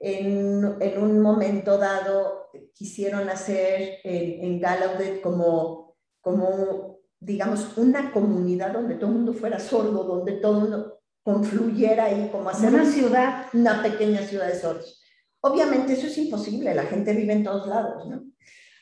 [0.00, 8.72] En, en un momento dado quisieron hacer en, en Gallaudet como, como, digamos, una comunidad
[8.72, 13.46] donde todo el mundo fuera sordo, donde todo mundo confluyera ahí, como hacer una ciudad,
[13.52, 14.97] una pequeña ciudad de sordos.
[15.40, 18.24] Obviamente eso es imposible, la gente vive en todos lados, ¿no?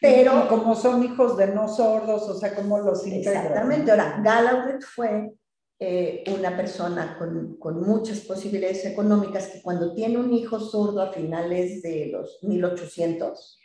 [0.00, 3.46] Pero como son hijos de no sordos, o sea, ¿cómo los integran?
[3.46, 3.90] Exactamente.
[3.90, 5.32] Ahora, Gallaudet fue
[5.78, 11.12] eh, una persona con, con, muchas posibilidades económicas que cuando tiene un hijo sordo a
[11.12, 13.58] finales de los 1800,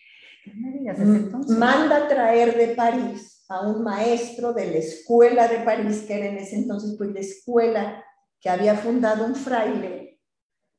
[1.50, 6.38] manda traer de París a un maestro de la escuela de París, que era en
[6.38, 8.04] ese entonces pues la escuela
[8.40, 10.20] que había fundado un fraile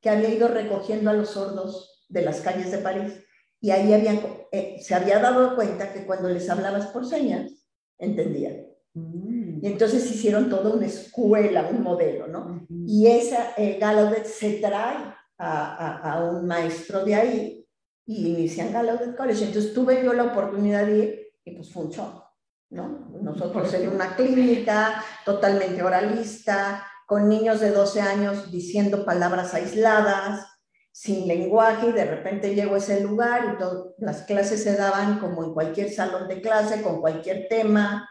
[0.01, 3.13] que había ido recogiendo a los sordos de las calles de París.
[3.59, 4.21] Y ahí habían,
[4.51, 7.51] eh, se había dado cuenta que cuando les hablabas por señas,
[7.97, 8.67] entendían.
[8.93, 9.63] Mm.
[9.63, 12.65] Y entonces hicieron toda una escuela, un modelo, ¿no?
[12.69, 14.97] Y esa eh, Gallaudet se trae
[15.37, 17.67] a, a, un maestro de ahí
[18.05, 19.45] y inician Gallaudet College.
[19.45, 22.23] Entonces tuve yo la oportunidad de ir y pues shock,
[22.69, 23.09] ¿no?
[23.21, 30.52] Nosotros en una clínica totalmente oralista, con niños de 12 años diciendo palabras aisladas,
[30.93, 35.43] sin lenguaje, y de repente llego a ese lugar y las clases se daban como
[35.43, 38.07] en cualquier salón de clase, con cualquier tema,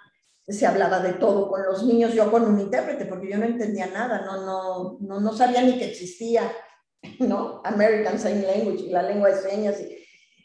[0.47, 3.87] se hablaba de todo con los niños, yo con un intérprete, porque yo no entendía
[3.87, 6.51] nada, no, no, no, no sabía ni que existía,
[7.21, 7.63] ¿no?
[7.65, 9.77] American Sign Language, la lengua de señas.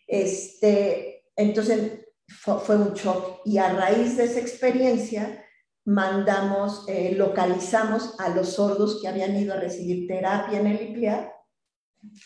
[0.06, 3.42] este, entonces fue, fue un shock.
[3.46, 5.44] Y a raíz de esa experiencia,
[5.86, 11.34] mandamos, eh, localizamos a los sordos que habían ido a recibir terapia en el IPLEA.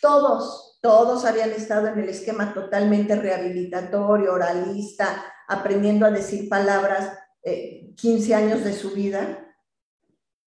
[0.01, 8.31] Todos, todos habían estado en el esquema totalmente rehabilitatorio, oralista, aprendiendo a decir palabras 15
[8.31, 9.47] eh, años de su vida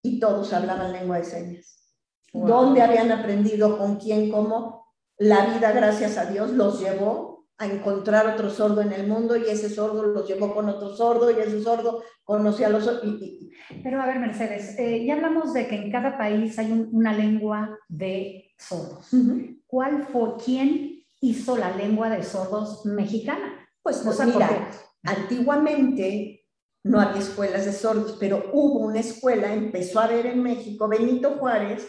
[0.03, 1.75] y todos hablaban lengua de señas.
[2.33, 3.79] ¿Dónde habían aprendido?
[3.79, 4.31] ¿Con quién?
[4.31, 4.93] ¿Cómo?
[5.19, 9.45] La vida, gracias a Dios, los llevó a encontrar otro sordo en el mundo y
[9.45, 14.03] ese sordo los llevó con otro sordo y ese sordo conocía a los y, Pero
[14.03, 18.44] a ver, Mercedes, eh, ya hablamos de que en cada país hay una lengua de
[18.59, 19.09] sordos.
[19.67, 23.69] ¿Cuál fue, quién hizo la lengua de sordos mexicana?
[23.83, 24.71] Pues, pues mira,
[25.03, 26.47] antiguamente
[26.85, 31.37] no había escuelas de sordos, pero hubo una escuela, empezó a haber en México, Benito
[31.39, 31.87] Juárez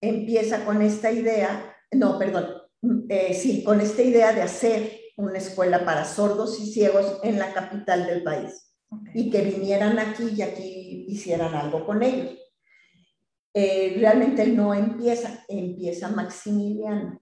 [0.00, 2.46] empieza con esta idea, no, perdón,
[3.08, 7.52] eh, sí, con esta idea de hacer una escuela para sordos y ciegos en la
[7.54, 8.74] capital del país
[9.14, 12.38] y que vinieran aquí y aquí hicieran algo con ellos.
[13.54, 17.20] Eh, realmente no empieza, empieza Maximiliano.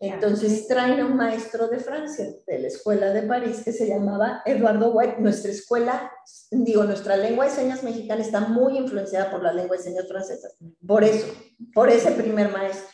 [0.00, 4.42] Entonces traen a un maestro de Francia, de la escuela de París, que se llamaba
[4.44, 5.16] Eduardo White.
[5.20, 6.10] Nuestra escuela,
[6.50, 10.56] digo, nuestra lengua de señas mexicana está muy influenciada por la lengua de señas francesas.
[10.86, 11.26] Por eso,
[11.72, 12.88] por ese primer maestro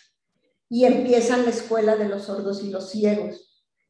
[0.69, 3.46] y empiezan la escuela de los sordos y los ciegos.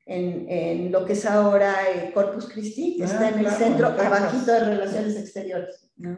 [0.09, 3.89] En, en lo que es ahora el Corpus Christi, que está ah, en el centro,
[3.89, 5.91] abajito de Relaciones Exteriores.
[6.05, 6.17] Ah,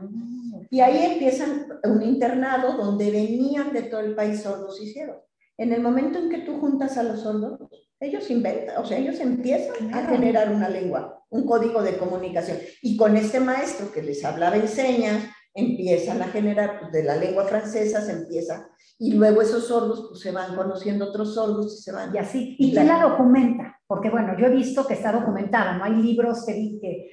[0.71, 5.17] y ahí empiezan un internado donde venían de todo el país sordos y ciegos.
[5.57, 7.59] En el momento en que tú juntas a los sordos,
[7.99, 12.59] ellos inventan, o sea, ellos empiezan a generar una lengua, un código de comunicación.
[12.83, 15.25] Y con este maestro que les hablaba en señas,
[15.59, 18.69] empiezan a generar, pues, de la lengua francesa se empieza
[18.99, 22.15] y luego esos sordos pues, se van conociendo otros sordos y se van.
[22.15, 22.57] Y así.
[22.59, 23.81] ¿Y quién la documenta?
[23.87, 26.53] Porque bueno, yo he visto que está documentada, no hay libros que...
[26.81, 27.11] que,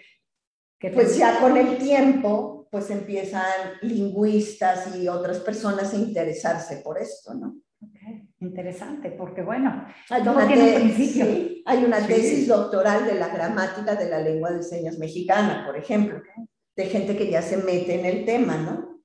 [0.79, 3.43] que pues ya con el tiempo, pues empiezan
[3.81, 7.55] lingüistas y otras personas a interesarse por esto, ¿no?
[7.81, 8.27] Okay.
[8.39, 10.47] Interesante, porque bueno, una
[11.65, 16.21] hay una tesis doctoral de la gramática de la lengua de señas mexicana, por ejemplo,
[16.75, 18.95] de gente que ya se mete en el tema, ¿no?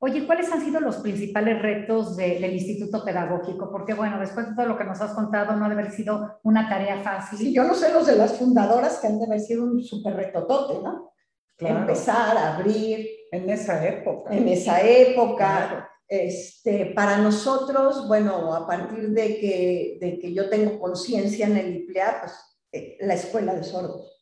[0.00, 3.68] Oye, ¿cuáles han sido los principales retos del Instituto Pedagógico?
[3.70, 6.68] Porque bueno, después de todo lo que nos has contado, no debe haber sido una
[6.68, 7.38] tarea fácil.
[7.38, 10.14] Sí, yo no sé los de las fundadoras que han de haber sido un súper
[10.14, 11.12] retotote, ¿no?
[11.58, 13.08] Empezar a abrir.
[13.32, 14.32] En esa época.
[14.32, 15.90] En esa época.
[16.06, 21.76] Este, para nosotros, bueno, a partir de que, de que yo tengo conciencia en el
[21.76, 22.32] IPLEA, pues
[22.72, 24.17] eh, la escuela de sordos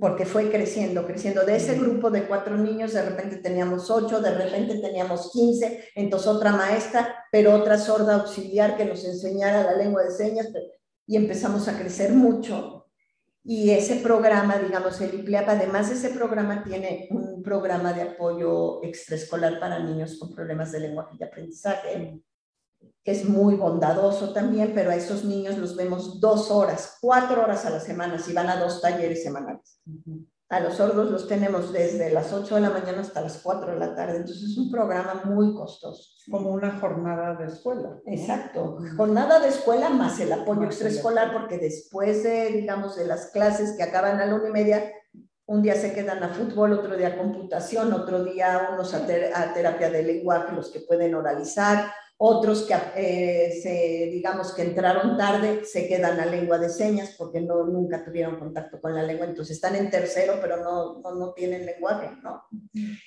[0.00, 1.44] porque fue creciendo, creciendo.
[1.44, 6.28] De ese grupo de cuatro niños, de repente teníamos ocho, de repente teníamos quince, entonces
[6.28, 10.48] otra maestra, pero otra sorda auxiliar que nos enseñara la lengua de señas,
[11.06, 12.86] y empezamos a crecer mucho.
[13.44, 18.82] Y ese programa, digamos, el IPLEAP, además de ese programa, tiene un programa de apoyo
[18.82, 22.20] extraescolar para niños con problemas de lenguaje y aprendizaje
[23.06, 27.64] que es muy bondadoso también, pero a esos niños los vemos dos horas, cuatro horas
[27.64, 29.80] a la semana, si van a dos talleres semanales.
[30.48, 33.78] A los sordos los tenemos desde las 8 de la mañana hasta las 4 de
[33.78, 36.02] la tarde, entonces es un programa muy costoso.
[36.30, 38.00] Como una jornada de escuela.
[38.06, 43.76] Exacto, jornada de escuela más el apoyo extraescolar, porque después de, digamos, de las clases
[43.76, 44.92] que acaban a la una y media,
[45.46, 49.54] un día se quedan a fútbol, otro día a computación, otro día unos a, a
[49.54, 55.64] terapia de lenguaje, los que pueden oralizar, otros que, eh, se, digamos, que entraron tarde,
[55.64, 59.56] se quedan a lengua de señas porque no, nunca tuvieron contacto con la lengua, entonces
[59.56, 62.44] están en tercero, pero no, no, no tienen lenguaje, ¿no?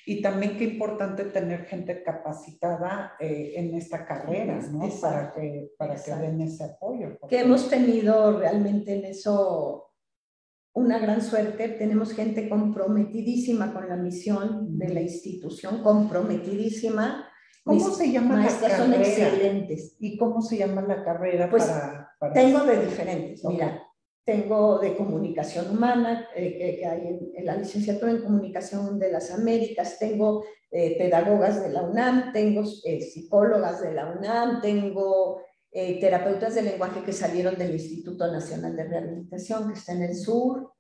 [0.06, 4.88] Y también qué importante tener gente capacitada eh, en esta carrera, ¿no?
[5.02, 7.18] Para que, para que den ese apoyo.
[7.28, 9.92] Que hemos tenido realmente en eso
[10.74, 11.70] una gran suerte.
[11.70, 17.29] Tenemos gente comprometidísima con la misión de la institución, comprometidísima
[17.78, 18.78] ¿Cómo se llama la carrera?
[18.78, 19.96] son excelentes.
[20.00, 21.72] ¿Y cómo se llama la carrera pues,
[22.34, 23.44] Tengo de diferentes.
[23.46, 23.84] Mira,
[24.30, 29.98] tengo de comunicación humana, eh, que, hay en, la licenciatura en comunicación de las Américas,
[29.98, 35.42] tengo eh, pedagogas de la UNAM, tengo eh, psicólogas de la UNAM, tengo
[35.72, 40.74] terapeutas de lenguaje que salieron del Instituto Nacional de Rehabilitación, que está en el sur,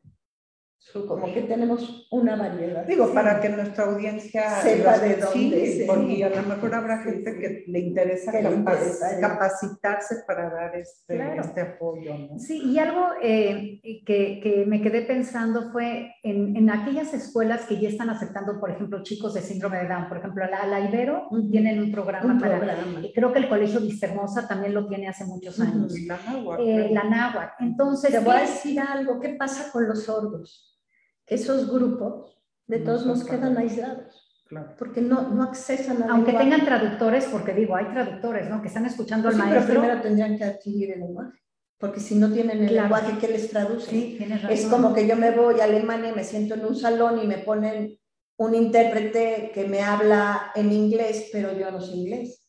[1.07, 2.85] como que tenemos una variedad.
[2.85, 5.83] Digo, para que nuestra audiencia sepa de dónde.
[5.85, 8.31] porque a lo mejor habrá gente que le interesa
[9.21, 12.17] capacitarse para dar este, este apoyo.
[12.17, 12.39] ¿no?
[12.39, 17.79] Sí, y algo eh, que, que, me quedé pensando fue en, en, aquellas escuelas que
[17.79, 20.07] ya están aceptando, por ejemplo, chicos de síndrome de Down.
[20.07, 22.57] Por ejemplo, la, la Ibero tienen un programa un para.
[22.57, 23.01] Programa.
[23.13, 25.93] Creo que el Colegio Vistahermosa también lo tiene hace muchos años.
[26.07, 26.63] La Náhuatl.
[26.63, 27.55] Eh, la.
[27.59, 28.11] Entonces.
[28.11, 29.19] Te voy a decir algo.
[29.19, 30.68] ¿Qué pasa con los sordos?
[31.29, 34.25] Esos grupos de todos nos quedan aislados.
[34.47, 34.73] Claro.
[34.77, 38.61] Porque no, no accesan a Aunque tengan traductores, porque digo, hay traductores, ¿no?
[38.61, 39.67] Que están escuchando al pues sí, maestro.
[39.67, 41.39] Pero primero tendrían que adquirir el lenguaje.
[41.77, 43.89] Porque si no tienen el lenguaje, ¿qué les traduce?
[43.89, 44.19] Sí,
[44.49, 47.27] es como que yo me voy a Alemania y me siento en un salón y
[47.27, 47.97] me ponen
[48.37, 52.43] un intérprete que me habla en inglés, pero yo no sé inglés.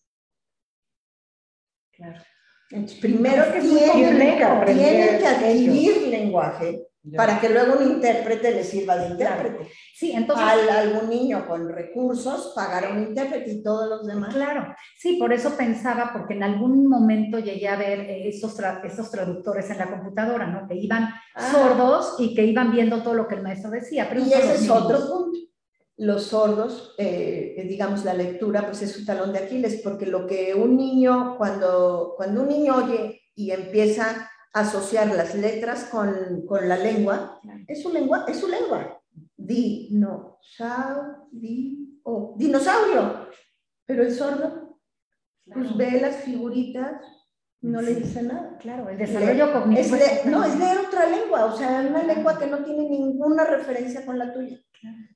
[1.93, 2.20] Claro.
[2.71, 8.97] Entonces, primero que tienen, tienen que adquirir lenguaje para que luego un intérprete le sirva
[8.97, 9.71] de intérprete.
[9.95, 10.47] Sí, entonces...
[10.47, 14.35] Al, algún niño con recursos pagar un intérprete y todos los demás.
[14.35, 18.55] Claro, sí, por eso pensaba, porque en algún momento llegué a ver eh, estos,
[18.85, 20.68] estos traductores en la computadora, ¿no?
[20.68, 21.51] Que iban ah.
[21.51, 24.07] sordos y que iban viendo todo lo que el maestro decía.
[24.09, 25.39] Pero y ese es otro punto.
[26.01, 30.55] Los sordos, eh, digamos, la lectura, pues es su talón de Aquiles, porque lo que
[30.55, 36.76] un niño, cuando, cuando un niño oye y empieza asociar las letras con, con la
[36.76, 39.01] lengua, es su lengua, es su lengua.
[39.36, 43.28] Dinosaurio, di, oh, dinosaurio.
[43.86, 44.78] Pero el sordo,
[45.53, 47.03] pues ve las figuritas,
[47.62, 48.56] no le dice nada.
[48.58, 49.96] Claro, el desarrollo cognitivo.
[50.26, 54.18] no, es leer otra lengua, o sea, una lengua que no tiene ninguna referencia con
[54.18, 54.58] la tuya.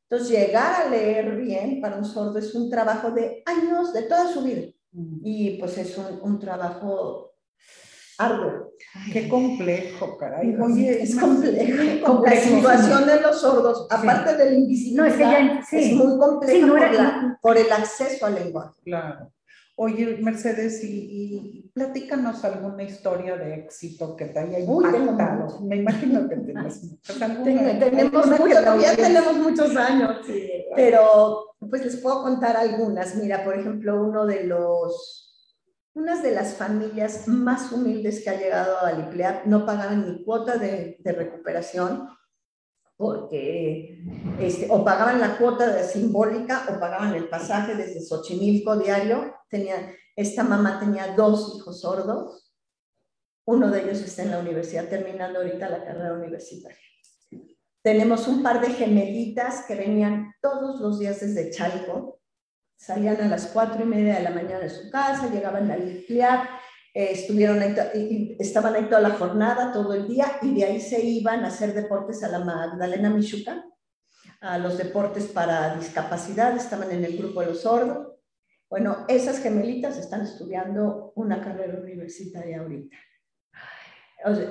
[0.03, 4.29] Entonces, llegar a leer bien para un sordo es un trabajo de años, de toda
[4.33, 4.69] su vida.
[5.23, 7.35] Y pues es un, un trabajo
[8.19, 8.73] arduo.
[9.13, 10.55] Qué complejo, caray.
[11.01, 12.23] es complejo.
[12.25, 18.35] La situación de los sordos, aparte del invisible, es, muy compleja por, el acceso al
[18.37, 18.81] lenguaje.
[18.85, 19.33] Claro.
[19.77, 25.61] Oye, Mercedes, y, platícanos alguna historia de éxito que te haya impactado.
[25.63, 26.97] Me imagino que tienes
[27.45, 28.27] tenemos
[28.81, 30.19] ya tenemos muchos años,
[30.77, 33.17] pero pues les puedo contar algunas.
[33.17, 35.25] Mira, por ejemplo, uno de los
[35.95, 40.57] unas de las familias más humildes que ha llegado a Alipleap no pagaban ni cuota
[40.59, 42.09] de, recuperación
[42.97, 44.03] porque
[44.41, 49.35] este, o pagaban la cuota de simbólica o pagaban el pasaje desde Xochimilco diario.
[49.49, 52.53] Tenía, esta mamá tenía dos hijos sordos.
[53.47, 56.79] Uno de ellos está en la universidad terminando ahorita la carrera universitaria.
[57.83, 62.21] Tenemos un par de gemelitas que venían todos los días desde Chalco
[62.77, 66.49] Salían a las cuatro y media de la mañana de su casa, llegaban a limpiar,
[66.95, 67.61] eh, estuvieron
[68.39, 71.75] estaban ahí toda la jornada, todo el día, y de ahí se iban a hacer
[71.75, 73.65] deportes a la Magdalena Michuca,
[74.41, 78.13] a los deportes para discapacidad, estaban en el grupo de los sordos.
[78.71, 82.97] Bueno, esas gemelitas están estudiando una carrera universitaria ahorita.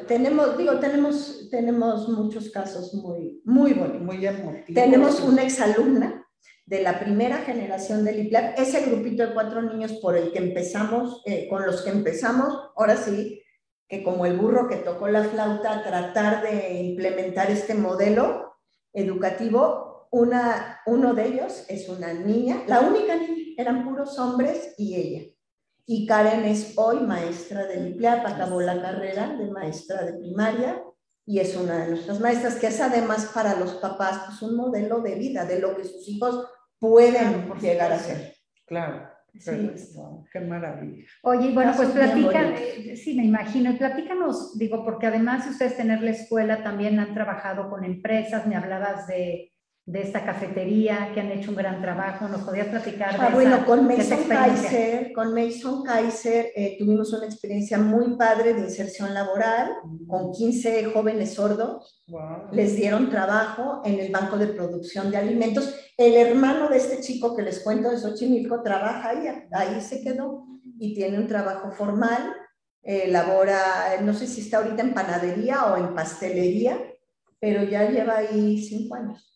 [0.07, 4.01] tenemos, digo, tenemos, tenemos muchos casos muy, muy bonitos.
[4.01, 4.73] Muy emotivos.
[4.73, 6.22] Tenemos una exalumna
[6.65, 11.21] de la primera generación del IPLAP, ese grupito de cuatro niños por el que empezamos,
[11.25, 13.41] eh, con los que empezamos, ahora sí,
[13.87, 18.55] que como el burro que tocó la flauta, tratar de implementar este modelo
[18.93, 24.95] educativo, una, uno de ellos es una niña, la única niña, eran puros hombres y
[24.95, 25.29] ella.
[25.85, 30.81] Y Karen es hoy maestra del IPLAP, acabó la carrera de maestra de primaria
[31.25, 35.01] y es una de nuestras maestras, que es además para los papás pues, un modelo
[35.01, 36.47] de vida, de lo que sus hijos
[36.83, 38.35] pueden llegar a ser.
[38.65, 39.07] Claro.
[39.39, 39.71] Sí.
[40.31, 41.05] qué maravilla.
[41.23, 42.55] Oye, bueno, pues platica,
[42.95, 47.69] sí, me imagino, platícanos, digo, porque además de ustedes tener la escuela, también han trabajado
[47.69, 49.52] con empresas, me hablabas de,
[49.85, 52.27] de esta cafetería, que han hecho un gran trabajo.
[52.29, 57.25] ¿Nos podías platicar de ah, Bueno, con Mason Kaiser, con Mason Kaiser eh, tuvimos una
[57.25, 59.73] experiencia muy padre de inserción laboral
[60.07, 62.01] con 15 jóvenes sordos.
[62.53, 65.75] Les dieron trabajo en el banco de producción de alimentos.
[65.97, 70.45] El hermano de este chico que les cuento de Xochimilco trabaja ahí, ahí se quedó
[70.79, 72.33] y tiene un trabajo formal.
[72.83, 76.77] Eh, labora, no sé si está ahorita en panadería o en pastelería,
[77.39, 79.32] pero ya lleva ahí cinco años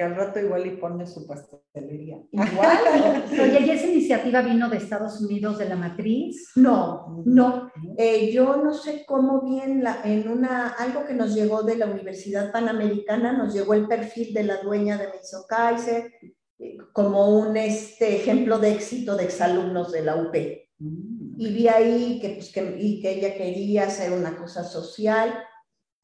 [0.00, 2.16] que al rato igual y pone su pastelería.
[2.32, 3.22] Igual.
[3.32, 6.52] Oye, ¿y esa iniciativa vino de Estados Unidos, de la matriz?
[6.56, 7.70] No, no.
[7.98, 11.84] Eh, yo no sé cómo bien, la, en una, algo que nos llegó de la
[11.84, 16.10] Universidad Panamericana, nos llegó el perfil de la dueña de Mason Kaiser,
[16.58, 20.34] eh, como un este, ejemplo de éxito de exalumnos de la UP.
[20.78, 21.34] Mm.
[21.38, 25.44] Y vi ahí que, pues, que, y que ella quería hacer una cosa social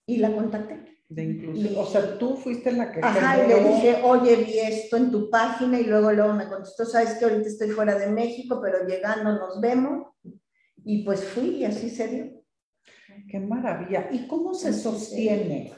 [0.05, 1.75] y la contacté de inclusión.
[1.79, 3.01] O sea, tú fuiste la que...
[3.03, 6.85] Ajá, y le dije, oye, vi esto en tu página y luego, luego me contestó,
[6.85, 10.09] sabes que ahorita estoy fuera de México, pero llegando nos vemos.
[10.85, 12.37] Y pues fui y así se dio.
[13.29, 14.09] Qué maravilla.
[14.11, 15.73] ¿Y cómo se sostiene?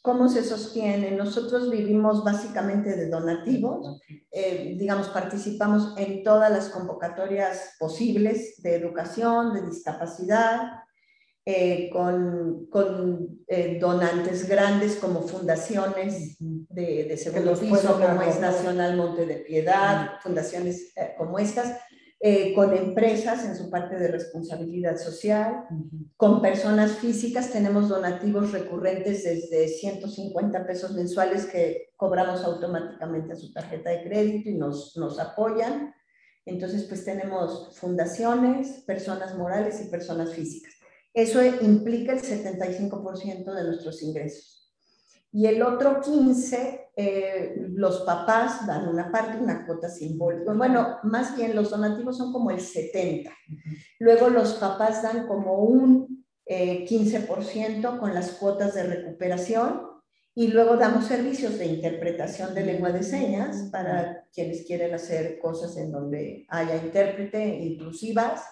[0.00, 1.10] ¿Cómo se sostiene?
[1.10, 4.00] Nosotros vivimos básicamente de donativos,
[4.30, 10.82] eh, digamos, participamos en todas las convocatorias posibles de educación, de discapacidad,
[11.50, 18.98] eh, con, con eh, donantes grandes como fundaciones de, de segundo piso, como es Nacional
[18.98, 21.78] Monte de Piedad, fundaciones eh, como estas,
[22.54, 25.64] con empresas en su parte de responsabilidad social,
[26.18, 33.54] con personas físicas, tenemos donativos recurrentes desde 150 pesos mensuales que cobramos automáticamente a su
[33.54, 35.94] tarjeta de crédito y nos, nos apoyan.
[36.44, 40.77] Entonces, pues tenemos fundaciones, personas morales y personas físicas.
[41.12, 44.58] Eso implica el 75% de nuestros ingresos.
[45.30, 50.52] Y el otro 15, eh, los papás dan una parte, una cuota simbólica.
[50.54, 53.30] Bueno, más bien los donativos son como el 70.
[53.98, 59.82] Luego los papás dan como un 15% eh, con las cuotas de recuperación
[60.34, 65.76] y luego damos servicios de interpretación de lengua de señas para quienes quieren hacer cosas
[65.76, 68.44] en donde haya intérprete inclusivas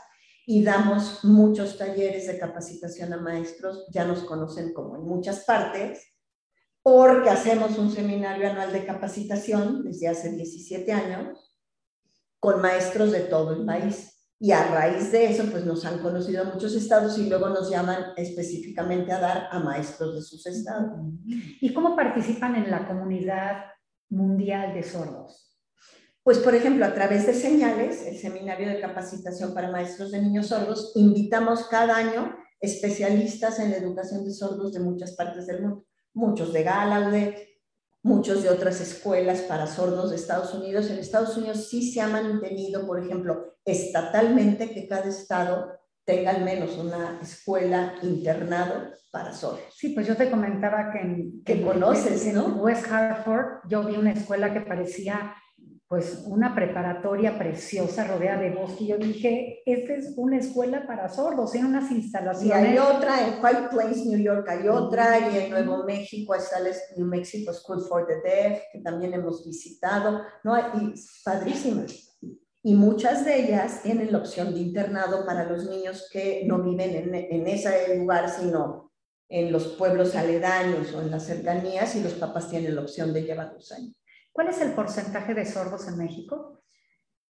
[0.49, 6.01] y damos muchos talleres de capacitación a maestros, ya nos conocen como en muchas partes,
[6.83, 11.59] porque hacemos un seminario anual de capacitación desde hace 17 años
[12.39, 14.13] con maestros de todo el país.
[14.39, 18.13] Y a raíz de eso, pues nos han conocido muchos estados y luego nos llaman
[18.17, 20.93] específicamente a dar a maestros de sus estados.
[21.61, 23.65] ¿Y cómo participan en la comunidad
[24.11, 25.46] mundial de sordos?
[26.27, 30.49] Pues, por ejemplo, a través de señales, el Seminario de Capacitación para Maestros de Niños
[30.49, 35.85] Sordos, invitamos cada año especialistas en la educación de sordos de muchas partes del mundo,
[36.15, 37.49] muchos de Gallaudet,
[38.03, 40.91] muchos de otras escuelas para sordos de Estados Unidos.
[40.91, 46.43] En Estados Unidos sí se ha mantenido, por ejemplo, estatalmente que cada estado tenga al
[46.43, 49.73] menos una escuela internado para sordos.
[49.77, 52.47] Sí, pues yo te comentaba que que conoces, ¿no?
[52.47, 55.33] En West Hartford yo vi una escuela que parecía
[55.89, 58.85] pues una preparatoria preciosa rodeada de bosque.
[58.85, 62.49] Y yo dije, esta es una escuela para sordos, tiene unas instalaciones.
[62.49, 66.59] Y hay otra en White Plains, New York, hay otra, y en Nuevo México está
[66.59, 70.59] el New Mexico School for the Deaf, que también hemos visitado, ¿no?
[70.59, 72.19] Y padrísimas.
[72.65, 76.97] Y muchas de ellas tienen la opción de internado para los niños que no viven
[76.97, 78.91] en, en ese lugar, sino
[79.29, 83.23] en los pueblos aledaños o en las cercanías, y los papás tienen la opción de
[83.23, 83.95] llevarlos ahí.
[84.37, 86.61] ¿Cuál es el porcentaje de sordos en México?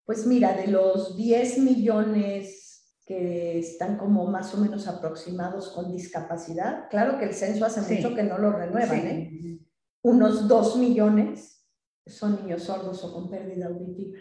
[0.06, 6.88] Pues mira, de los 10 millones que están como más o menos aproximados con discapacidad,
[6.88, 9.60] claro que el censo hace mucho que no lo renuevan, ¿eh?
[10.00, 11.66] Unos 2 millones
[12.06, 14.18] son niños sordos o con pérdida auditiva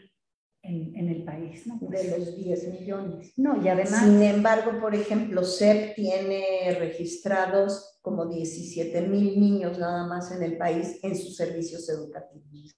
[0.64, 1.78] en, el país, ¿no?
[1.90, 3.34] de los 10 millones.
[3.38, 4.04] No, y además...
[4.04, 10.58] Sin embargo, por ejemplo, CEP tiene registrados como 17 mil niños nada más en el
[10.58, 12.76] país en sus servicios educativos.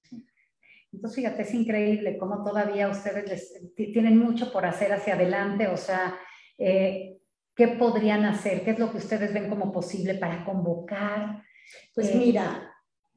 [0.91, 6.17] Entonces, fíjate, es increíble cómo todavía ustedes tienen mucho por hacer hacia adelante, o sea,
[6.57, 7.17] eh,
[7.55, 8.63] ¿qué podrían hacer?
[8.63, 11.43] ¿Qué es lo que ustedes ven como posible para convocar?
[11.93, 12.74] Pues eh, mira,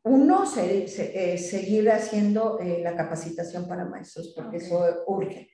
[0.08, 5.50] uno, eh, seguir haciendo eh, la capacitación para maestros, porque eso urge.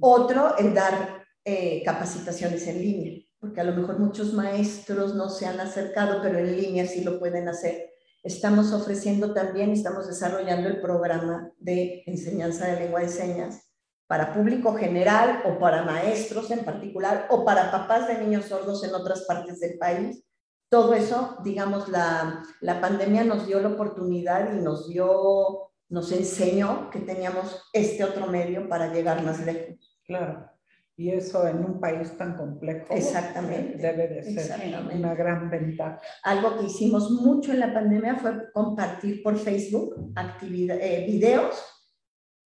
[0.00, 5.46] Otro, el dar eh, capacitaciones en línea, porque a lo mejor muchos maestros no se
[5.46, 7.90] han acercado, pero en línea sí lo pueden hacer.
[8.22, 13.62] Estamos ofreciendo también, estamos desarrollando el programa de enseñanza de lengua de señas
[14.08, 18.94] para público general o para maestros en particular o para papás de niños sordos en
[18.94, 20.24] otras partes del país
[20.68, 26.90] todo eso, digamos, la, la pandemia nos dio la oportunidad y nos dio, nos enseñó
[26.90, 29.98] que teníamos este otro medio para llegar más lejos.
[30.04, 30.50] Claro.
[30.96, 33.78] Y eso en un país tan complejo Exactamente.
[33.78, 34.60] debe de ser
[34.92, 36.00] una gran ventaja.
[36.24, 41.54] Algo que hicimos mucho en la pandemia fue compartir por Facebook eh, videos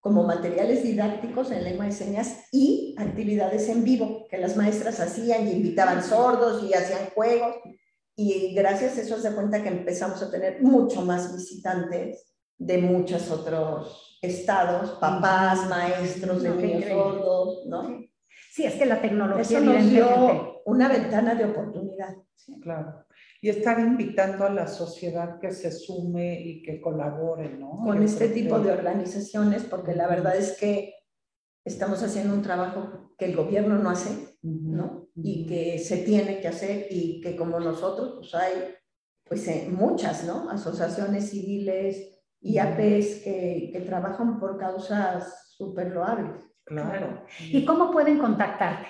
[0.00, 5.48] como materiales didácticos en lengua de señas y actividades en vivo que las maestras hacían
[5.48, 7.56] y invitaban sordos y hacían juegos.
[8.24, 13.28] Y gracias a eso se cuenta que empezamos a tener mucho más visitantes de muchos
[13.32, 18.00] otros estados, papás, maestros de niños sordos, ¿no?
[18.52, 22.14] Sí, es que la tecnología Eso nos dio una ventana de oportunidad.
[22.60, 23.06] Claro.
[23.40, 27.80] Y estar invitando a la sociedad que se sume y que colabore, ¿no?
[27.84, 30.94] Con este tipo de organizaciones, porque la verdad es que
[31.64, 35.01] estamos haciendo un trabajo que el gobierno no hace, ¿no?
[35.14, 38.74] Y que se tiene que hacer y que como nosotros, pues hay
[39.24, 40.50] pues eh, muchas, ¿no?
[40.50, 46.42] Asociaciones civiles, IAPs que, que trabajan por causas súper loables.
[46.64, 47.24] Claro.
[47.40, 48.86] ¿Y cómo pueden contactarte?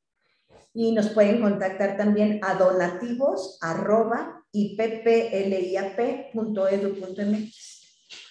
[0.74, 4.38] Y nos pueden contactar también a donativos arroba.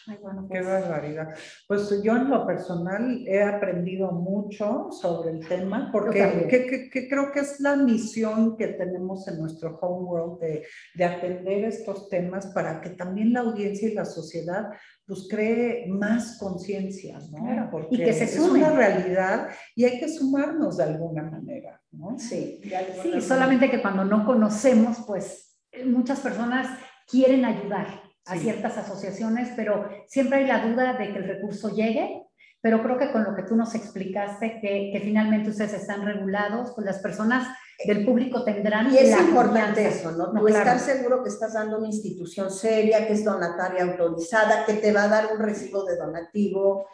[0.06, 1.28] Ay, bueno, Qué barbaridad.
[1.68, 7.30] Pues yo en lo personal he aprendido mucho sobre el tema porque que, que, creo
[7.32, 12.80] que es la misión que tenemos en nuestro homeworld de, de atender estos temas para
[12.80, 14.70] que también la audiencia y la sociedad
[15.06, 17.68] pues cree más conciencia, ¿no?
[17.70, 22.16] Porque y que se es una realidad y hay que sumarnos de alguna manera, ¿no?
[22.18, 22.60] Sí,
[23.02, 26.68] sí solamente que cuando no conocemos, pues muchas personas
[27.08, 32.22] quieren ayudar a ciertas asociaciones, pero siempre hay la duda de que el recurso llegue,
[32.60, 36.72] pero creo que con lo que tú nos explicaste, que, que finalmente ustedes están regulados,
[36.74, 37.48] pues las personas
[37.86, 38.92] del público tendrán...
[38.92, 40.30] Y es importante eso, ¿no?
[40.32, 44.92] Tú estar seguro que estás dando una institución seria, que es donataria autorizada, que te
[44.92, 46.86] va a dar un recibo de donativo,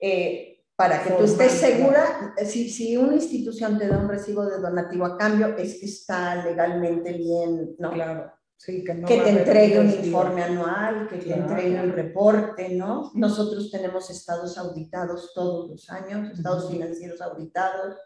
[0.00, 4.58] eh, para que tú estés segura, si, si una institución te da un recibo de
[4.58, 7.92] donativo a cambio, es que está legalmente bien, ¿no?
[7.92, 13.10] Claro que, te entregue un informe anual, que te entregue un reporte, ¿no?
[13.14, 17.96] Nosotros tenemos estados auditados todos los años, estados financieros auditados.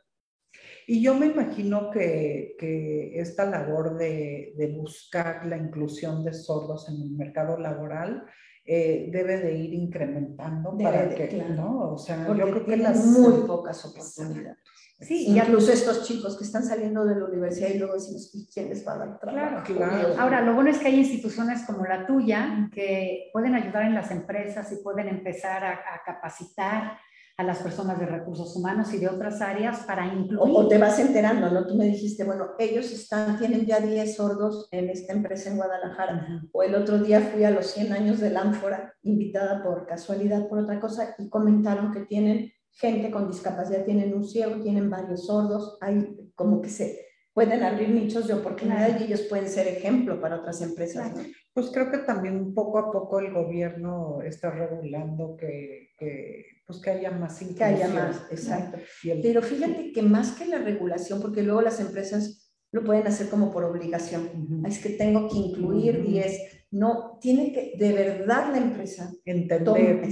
[0.86, 6.88] Y yo me imagino que, que esta labor de, de, buscar la inclusión de sordos
[6.88, 8.24] en el mercado laboral
[8.66, 11.92] eh, debe de ir incrementando para que, ¿no?
[11.92, 14.58] O sea, yo creo que las muy pocas oportunidades.
[15.00, 18.68] Sí, incluso estos chicos que están saliendo de la universidad y luego decimos, ¿y quién
[18.68, 19.64] les va a dar trabajo?
[19.74, 23.94] Claro, Ahora, lo bueno es que hay instituciones como la tuya que pueden ayudar en
[23.94, 26.98] las empresas y pueden empezar a, capacitar
[27.36, 30.38] a las personas de recursos humanos y de otras áreas para incluir.
[30.40, 31.66] O, te vas enterando, ¿no?
[31.66, 36.42] Tú me dijiste, bueno, ellos están, tienen ya 10 sordos en esta empresa en Guadalajara.
[36.52, 40.60] O el otro día fui a los 100 años del Ánfora, invitada por casualidad, por
[40.60, 45.78] otra cosa, y comentaron que tienen gente con discapacidad, tienen un ciego, tienen varios sordos,
[45.80, 50.36] hay como que se pueden abrir nichos de oportunidad y ellos pueden ser ejemplo para
[50.36, 51.12] otras empresas.
[51.52, 56.90] Pues creo que también poco a poco el gobierno está regulando que, que pues que
[56.90, 57.58] haya más inclusión.
[57.58, 58.78] Que haya más, exacto.
[59.22, 63.52] Pero fíjate que más que la regulación, porque luego las empresas lo pueden hacer como
[63.52, 64.64] por obligación.
[64.66, 70.02] Es que tengo que incluir y es, no, tiene que, de verdad la empresa entender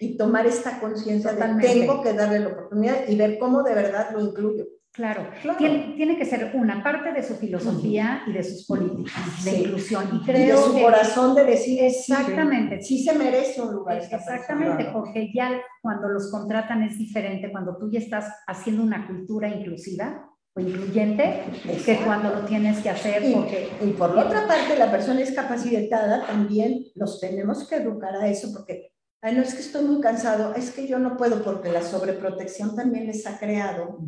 [0.00, 4.10] y tomar esta conciencia de tengo que darle la oportunidad y ver cómo de verdad
[4.12, 4.64] lo incluyo.
[4.96, 5.28] Claro,
[5.58, 10.08] Tiene, tiene, que ser una parte de su filosofía y de sus políticas de inclusión.
[10.10, 13.98] Y creo de su corazón de decir exactamente, sí, se merece un lugar.
[13.98, 19.48] Exactamente, porque ya cuando los contratan es diferente, cuando tú ya estás haciendo una cultura
[19.48, 21.42] inclusiva o incluyente,
[21.84, 23.22] que cuando lo tienes que hacer.
[23.22, 27.76] Y, porque, y por la otra parte, la persona es capacitada, también los tenemos que
[27.76, 31.16] educar a eso, porque Ay, no es que estoy muy cansado, es que yo no
[31.16, 33.98] puedo porque la sobreprotección también les ha creado,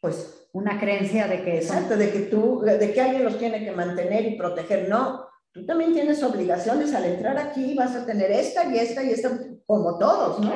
[0.00, 0.42] pues...
[0.52, 1.56] Una creencia de que...
[1.56, 4.88] Exacto, de que tú, de que alguien los tiene que mantener y proteger.
[4.88, 6.94] No, tú también tienes obligaciones.
[6.94, 10.54] Al entrar aquí vas a tener esta y esta y esta, como todos, ¿no?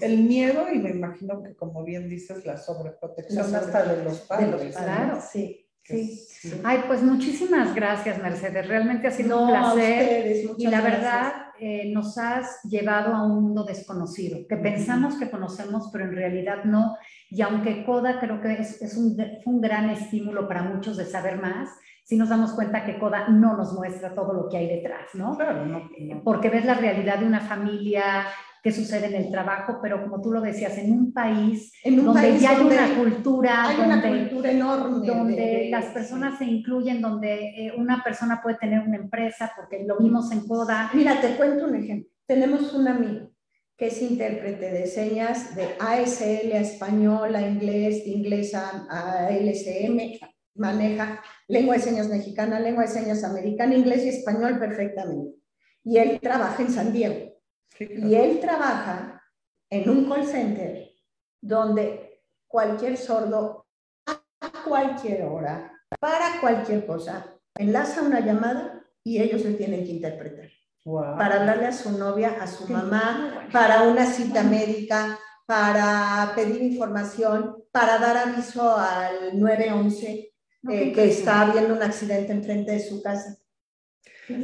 [0.00, 4.76] El miedo y me imagino que, como bien dices, la sobreprotección hasta de los padres.
[4.76, 5.66] claro, sí.
[5.82, 6.60] Sí.
[6.62, 8.68] Ay, pues muchísimas gracias, Mercedes.
[8.68, 10.44] Realmente ha sido un placer.
[10.56, 15.90] y la verdad, eh, nos has llevado a un mundo desconocido, que pensamos que conocemos,
[15.92, 16.96] pero en realidad no.
[17.28, 21.40] Y aunque Coda creo que es, es un, un gran estímulo para muchos de saber
[21.40, 21.68] más,
[22.10, 25.36] si nos damos cuenta que Coda no nos muestra todo lo que hay detrás, ¿no?
[25.36, 25.88] Claro, no,
[26.24, 28.24] Porque ves la realidad de una familia,
[28.62, 32.06] qué sucede en el trabajo, pero como tú lo decías, en un país En un
[32.06, 35.06] donde país ya hay donde una cultura, Hay una donde, cultura enorme.
[35.06, 39.52] donde de- de- las personas se incluyen, donde eh, una persona puede tener una empresa,
[39.56, 40.90] porque lo vimos en Coda.
[40.94, 42.10] Mira, te cuento un ejemplo.
[42.26, 43.30] Tenemos un amigo
[43.76, 49.30] que es intérprete de señas de ASL a español, a inglés, de inglés a, a
[49.30, 50.18] LSM,
[50.54, 55.34] maneja lengua de señas mexicana, lengua de señas americana, inglés y español perfectamente.
[55.82, 57.29] Y él trabaja en San Diego.
[57.76, 59.22] Sí, Y él trabaja
[59.70, 60.90] en un call center
[61.40, 63.66] donde cualquier sordo
[64.06, 64.22] a
[64.64, 70.48] cualquier hora, para cualquier cosa, enlaza una llamada y ellos le tienen que interpretar
[70.84, 71.18] Wow.
[71.18, 77.62] para hablarle a su novia, a su mamá, para una cita médica, para pedir información,
[77.70, 83.02] para dar aviso al 911 No, eh, que está habiendo un accidente enfrente de su
[83.02, 83.36] casa.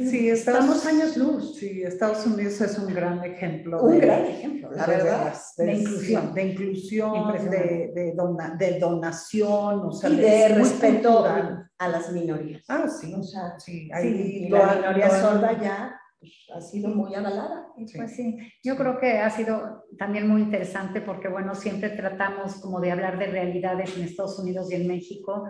[0.09, 1.55] Sí, estamos años luz.
[1.57, 3.81] Sí, Estados Unidos es un gran ejemplo.
[3.81, 5.33] Un de- gran ejemplo, la de verdad.
[5.57, 6.33] de, de inclusión.
[6.33, 11.69] De inclusión, de, dona- de donación, o sea, Y de respeto cultural.
[11.77, 12.63] a las minorías.
[12.67, 14.07] Ah, sí, O sea, sí, Sí, ahí
[14.45, 17.67] y lo la minoría sorda ya pues, ha sido muy avalada.
[17.77, 17.97] Y Sí.
[17.97, 22.79] Pues sí, yo creo que ha sido también muy interesante porque, bueno, siempre tratamos como
[22.81, 25.49] de hablar de realidades en Estados Unidos y en México.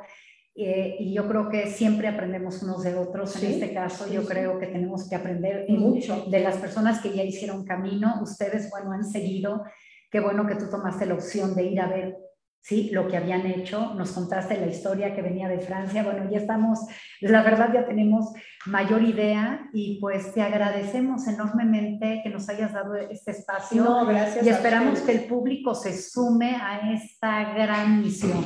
[0.58, 3.36] Eh, y yo creo que siempre aprendemos unos de otros.
[3.36, 4.28] En Sí, este caso, sí, yo sí.
[4.28, 6.26] creo que tenemos que aprender Y mucho.
[6.30, 8.20] de las personas que ya hicieron camino.
[8.22, 9.64] Ustedes, bueno, han seguido.
[10.10, 12.18] Qué bueno que tú tomaste la opción de ir a ver,
[12.62, 13.93] sí, lo que habían hecho.
[13.93, 16.01] Nos contaste la historia que venía de Francia.
[16.03, 16.80] Bueno, ya estamos,
[17.22, 18.32] la verdad, ya tenemos
[18.66, 24.45] mayor idea y pues te agradecemos enormemente que nos hayas dado este espacio No, gracias.
[24.45, 28.43] y esperamos que el público se sume a esta gran misión.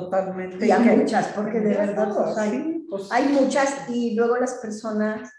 [0.00, 0.66] Totalmente.
[0.66, 4.54] Y que- muchas, porque de verdad pues, hay, sí, pues, hay muchas y luego las
[4.54, 5.30] personas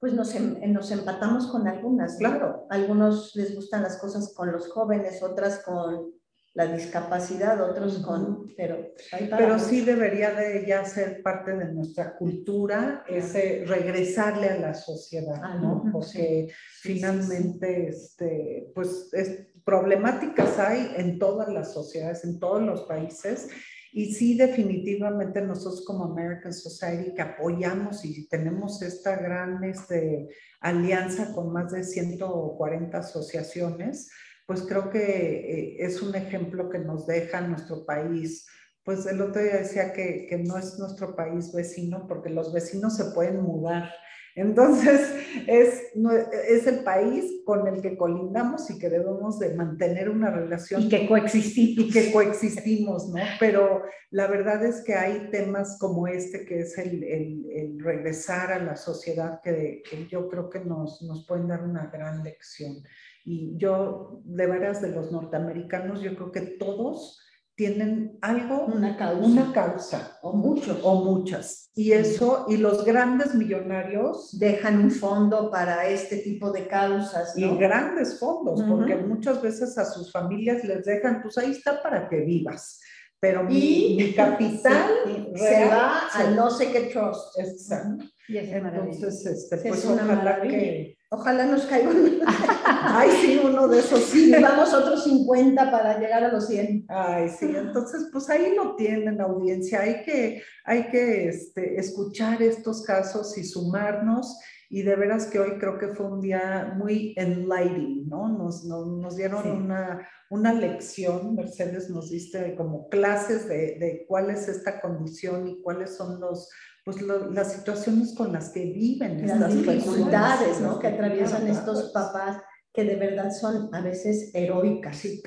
[0.00, 2.16] pues nos, em- nos empatamos con algunas.
[2.16, 2.66] Claro.
[2.70, 6.10] Algunos les gustan las cosas con los jóvenes, otras con
[6.54, 8.46] la discapacidad, otros con...
[8.56, 8.76] Pero,
[9.12, 14.74] hay Pero sí debería de ya ser parte de nuestra cultura, ese regresarle a la
[14.74, 15.82] sociedad, Ah, ¿no?
[15.84, 22.40] no, Porque Sí, sí, finalmente, este, pues, es- problemáticas hay en todas las sociedades, en
[22.40, 23.48] todos los países,
[23.92, 30.28] y sí definitivamente nosotros como American Society que apoyamos y tenemos esta gran este,
[30.60, 34.10] alianza con más de 140 asociaciones,
[34.46, 38.46] pues creo que eh, es un ejemplo que nos deja nuestro país.
[38.82, 42.96] Pues el otro día decía que, que no es nuestro país vecino porque los vecinos
[42.96, 43.90] se pueden mudar.
[44.34, 45.14] Entonces,
[45.46, 50.30] es, no- es el país con el que colindamos y que debemos de mantener una
[50.30, 51.84] relación Y que coexistimos.
[51.86, 53.20] y que coexistimos, ¿no?
[53.38, 58.52] Pero la verdad es que hay temas como este, que es el, el- el regresar
[58.52, 62.76] a la sociedad, que, que yo creo que nos, nos pueden dar una gran lección.
[63.24, 67.21] Y yo, de veras, de los norteamericanos, yo creo que todos
[67.66, 69.24] tienen algo, Una causa.
[69.24, 70.76] una causa, O muchos.
[70.82, 71.70] o muchas.
[71.74, 77.44] Y eso, y los grandes millonarios Dejan un fondo para este tipo de causas, y
[77.46, 77.56] ¿no?
[77.56, 78.68] grandes fondos, Ujú.
[78.76, 82.80] porque muchas veces a sus familias les dejan, pues ahí está para que vivas.
[83.20, 87.38] Pero Y mi capital se, se real va se- al no sé qué trust.
[87.38, 88.04] Exacto.
[88.28, 88.48] Y es.
[88.52, 90.58] Entonces, este, Sí, pues es una ojalá maravilla.
[90.58, 90.96] que.
[91.14, 92.20] Ojalá nos caiga un...
[92.66, 94.32] Ay, sí, uno de esos sí.
[94.40, 96.86] Vamos otros 50 para llegar a los 100.
[96.88, 102.82] Ay, sí, entonces pues ahí lo tienen audiencia, hay que, hay que este, escuchar estos
[102.84, 104.38] casos y sumarnos
[104.70, 108.28] y de veras que hoy creo que fue un día muy enlightening, ¿no?
[108.30, 109.50] Nos, nos, nos dieron Sí.
[109.50, 115.60] una, una lección, Mercedes nos diste como clases de, de cuál es esta condición y
[115.60, 116.48] cuáles son los,
[116.84, 120.78] pues lo- las situaciones con las que viven Las estas dificultades ¿no?
[120.78, 124.96] que atraviesan estos papás que de verdad son a veces heroicas.
[124.96, 125.22] Sí.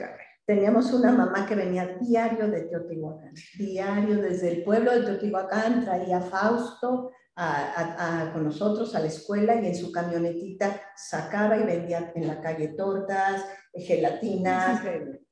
[0.48, 6.18] Teníamos una mamá que venía diario de Teotihuacán, diario desde el pueblo de Teotihuacán, traía
[6.18, 11.58] a Fausto a- a- a- con nosotros a la escuela y en su camionetita sacaba
[11.58, 13.44] y vendía en la calle tortas,
[13.74, 14.82] gelatinas,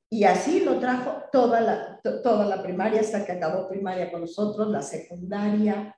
[0.09, 4.21] y así lo trajo toda la, to- toda la primaria hasta que acabó primaria con
[4.21, 5.95] nosotros, la secundaria.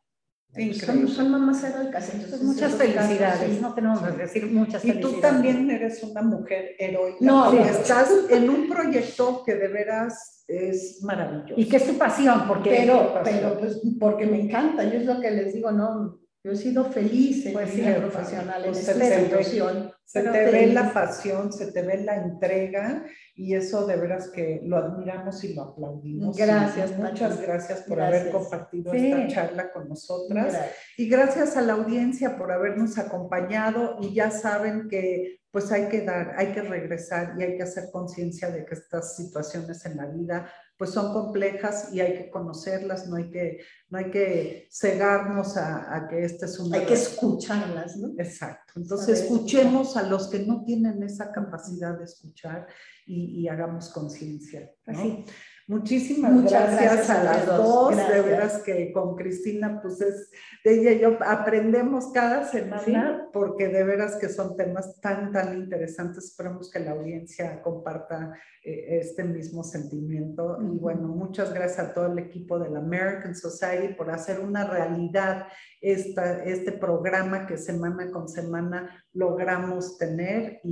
[0.85, 2.13] Son, son mamás heroicas.
[2.13, 3.59] Entonces, muchas casos, felicidades, sí.
[3.61, 5.15] no tenemos que decir muchas Y felicidades.
[5.15, 7.17] tú también eres una mujer heroica.
[7.19, 11.53] No, estás en un proyecto que de veras es maravilloso.
[11.57, 15.19] Y que es tu pasión, porque Pero, pero pues porque me encanta, yo es lo
[15.19, 18.87] que les digo, no, Yo he sido feliz en Pues mi sí, profesional en pues
[18.87, 19.93] esta se te ve-.
[20.05, 25.43] Se la pasión, se te ve la entrega y eso de veras que lo admiramos
[25.43, 26.37] y lo aplaudimos.
[26.37, 28.21] Gracias, Muchas gracias por Gracias.
[28.21, 29.11] haber compartido Sí.
[29.11, 30.53] esta charla con nosotras.
[30.53, 30.75] Gracias.
[30.97, 36.01] Y gracias a la audiencia por habernos acompañado y ya saben que pues hay que
[36.01, 40.05] dar, hay que regresar y hay que hacer conciencia de que estas situaciones en la
[40.05, 43.59] vida pues son complejas y hay que conocerlas, no hay que,
[43.89, 46.77] no hay que cegarnos a, a que esta es una...
[46.77, 48.09] Hay que escucharlas, ¿no?
[48.17, 48.73] Exacto.
[48.75, 52.67] Entonces Saber escuchemos a los que no tienen esa capacidad de escuchar
[53.05, 54.69] y, y hagamos conciencia.
[54.87, 54.99] ¿no?
[54.99, 55.25] Así.
[55.67, 57.97] Muchísimas Muchas gracias, gracias a las dos.
[57.97, 60.29] De veras que con Cristina, pues es,
[60.63, 65.57] de ella y yo aprendemos cada semana porque de veras que son temas tan, tan
[65.57, 66.25] interesantes.
[66.25, 70.59] Esperamos que la audiencia comparta eh, este mismo sentimiento.
[70.61, 74.69] Y bueno, muchas gracias a todo el equipo de la American Society por hacer una
[74.69, 75.47] realidad
[75.91, 80.59] esta, este programa que semana con semana logramos tener.
[80.63, 80.71] Y,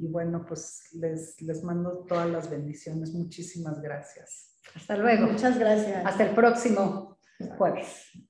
[0.00, 3.12] y- y bueno, pues les, les mando todas las bendiciones.
[3.14, 4.58] Muchísimas gracias.
[4.74, 5.26] Hasta luego.
[5.28, 6.04] Muchas gracias.
[6.04, 7.18] Hasta el próximo
[7.56, 8.27] jueves.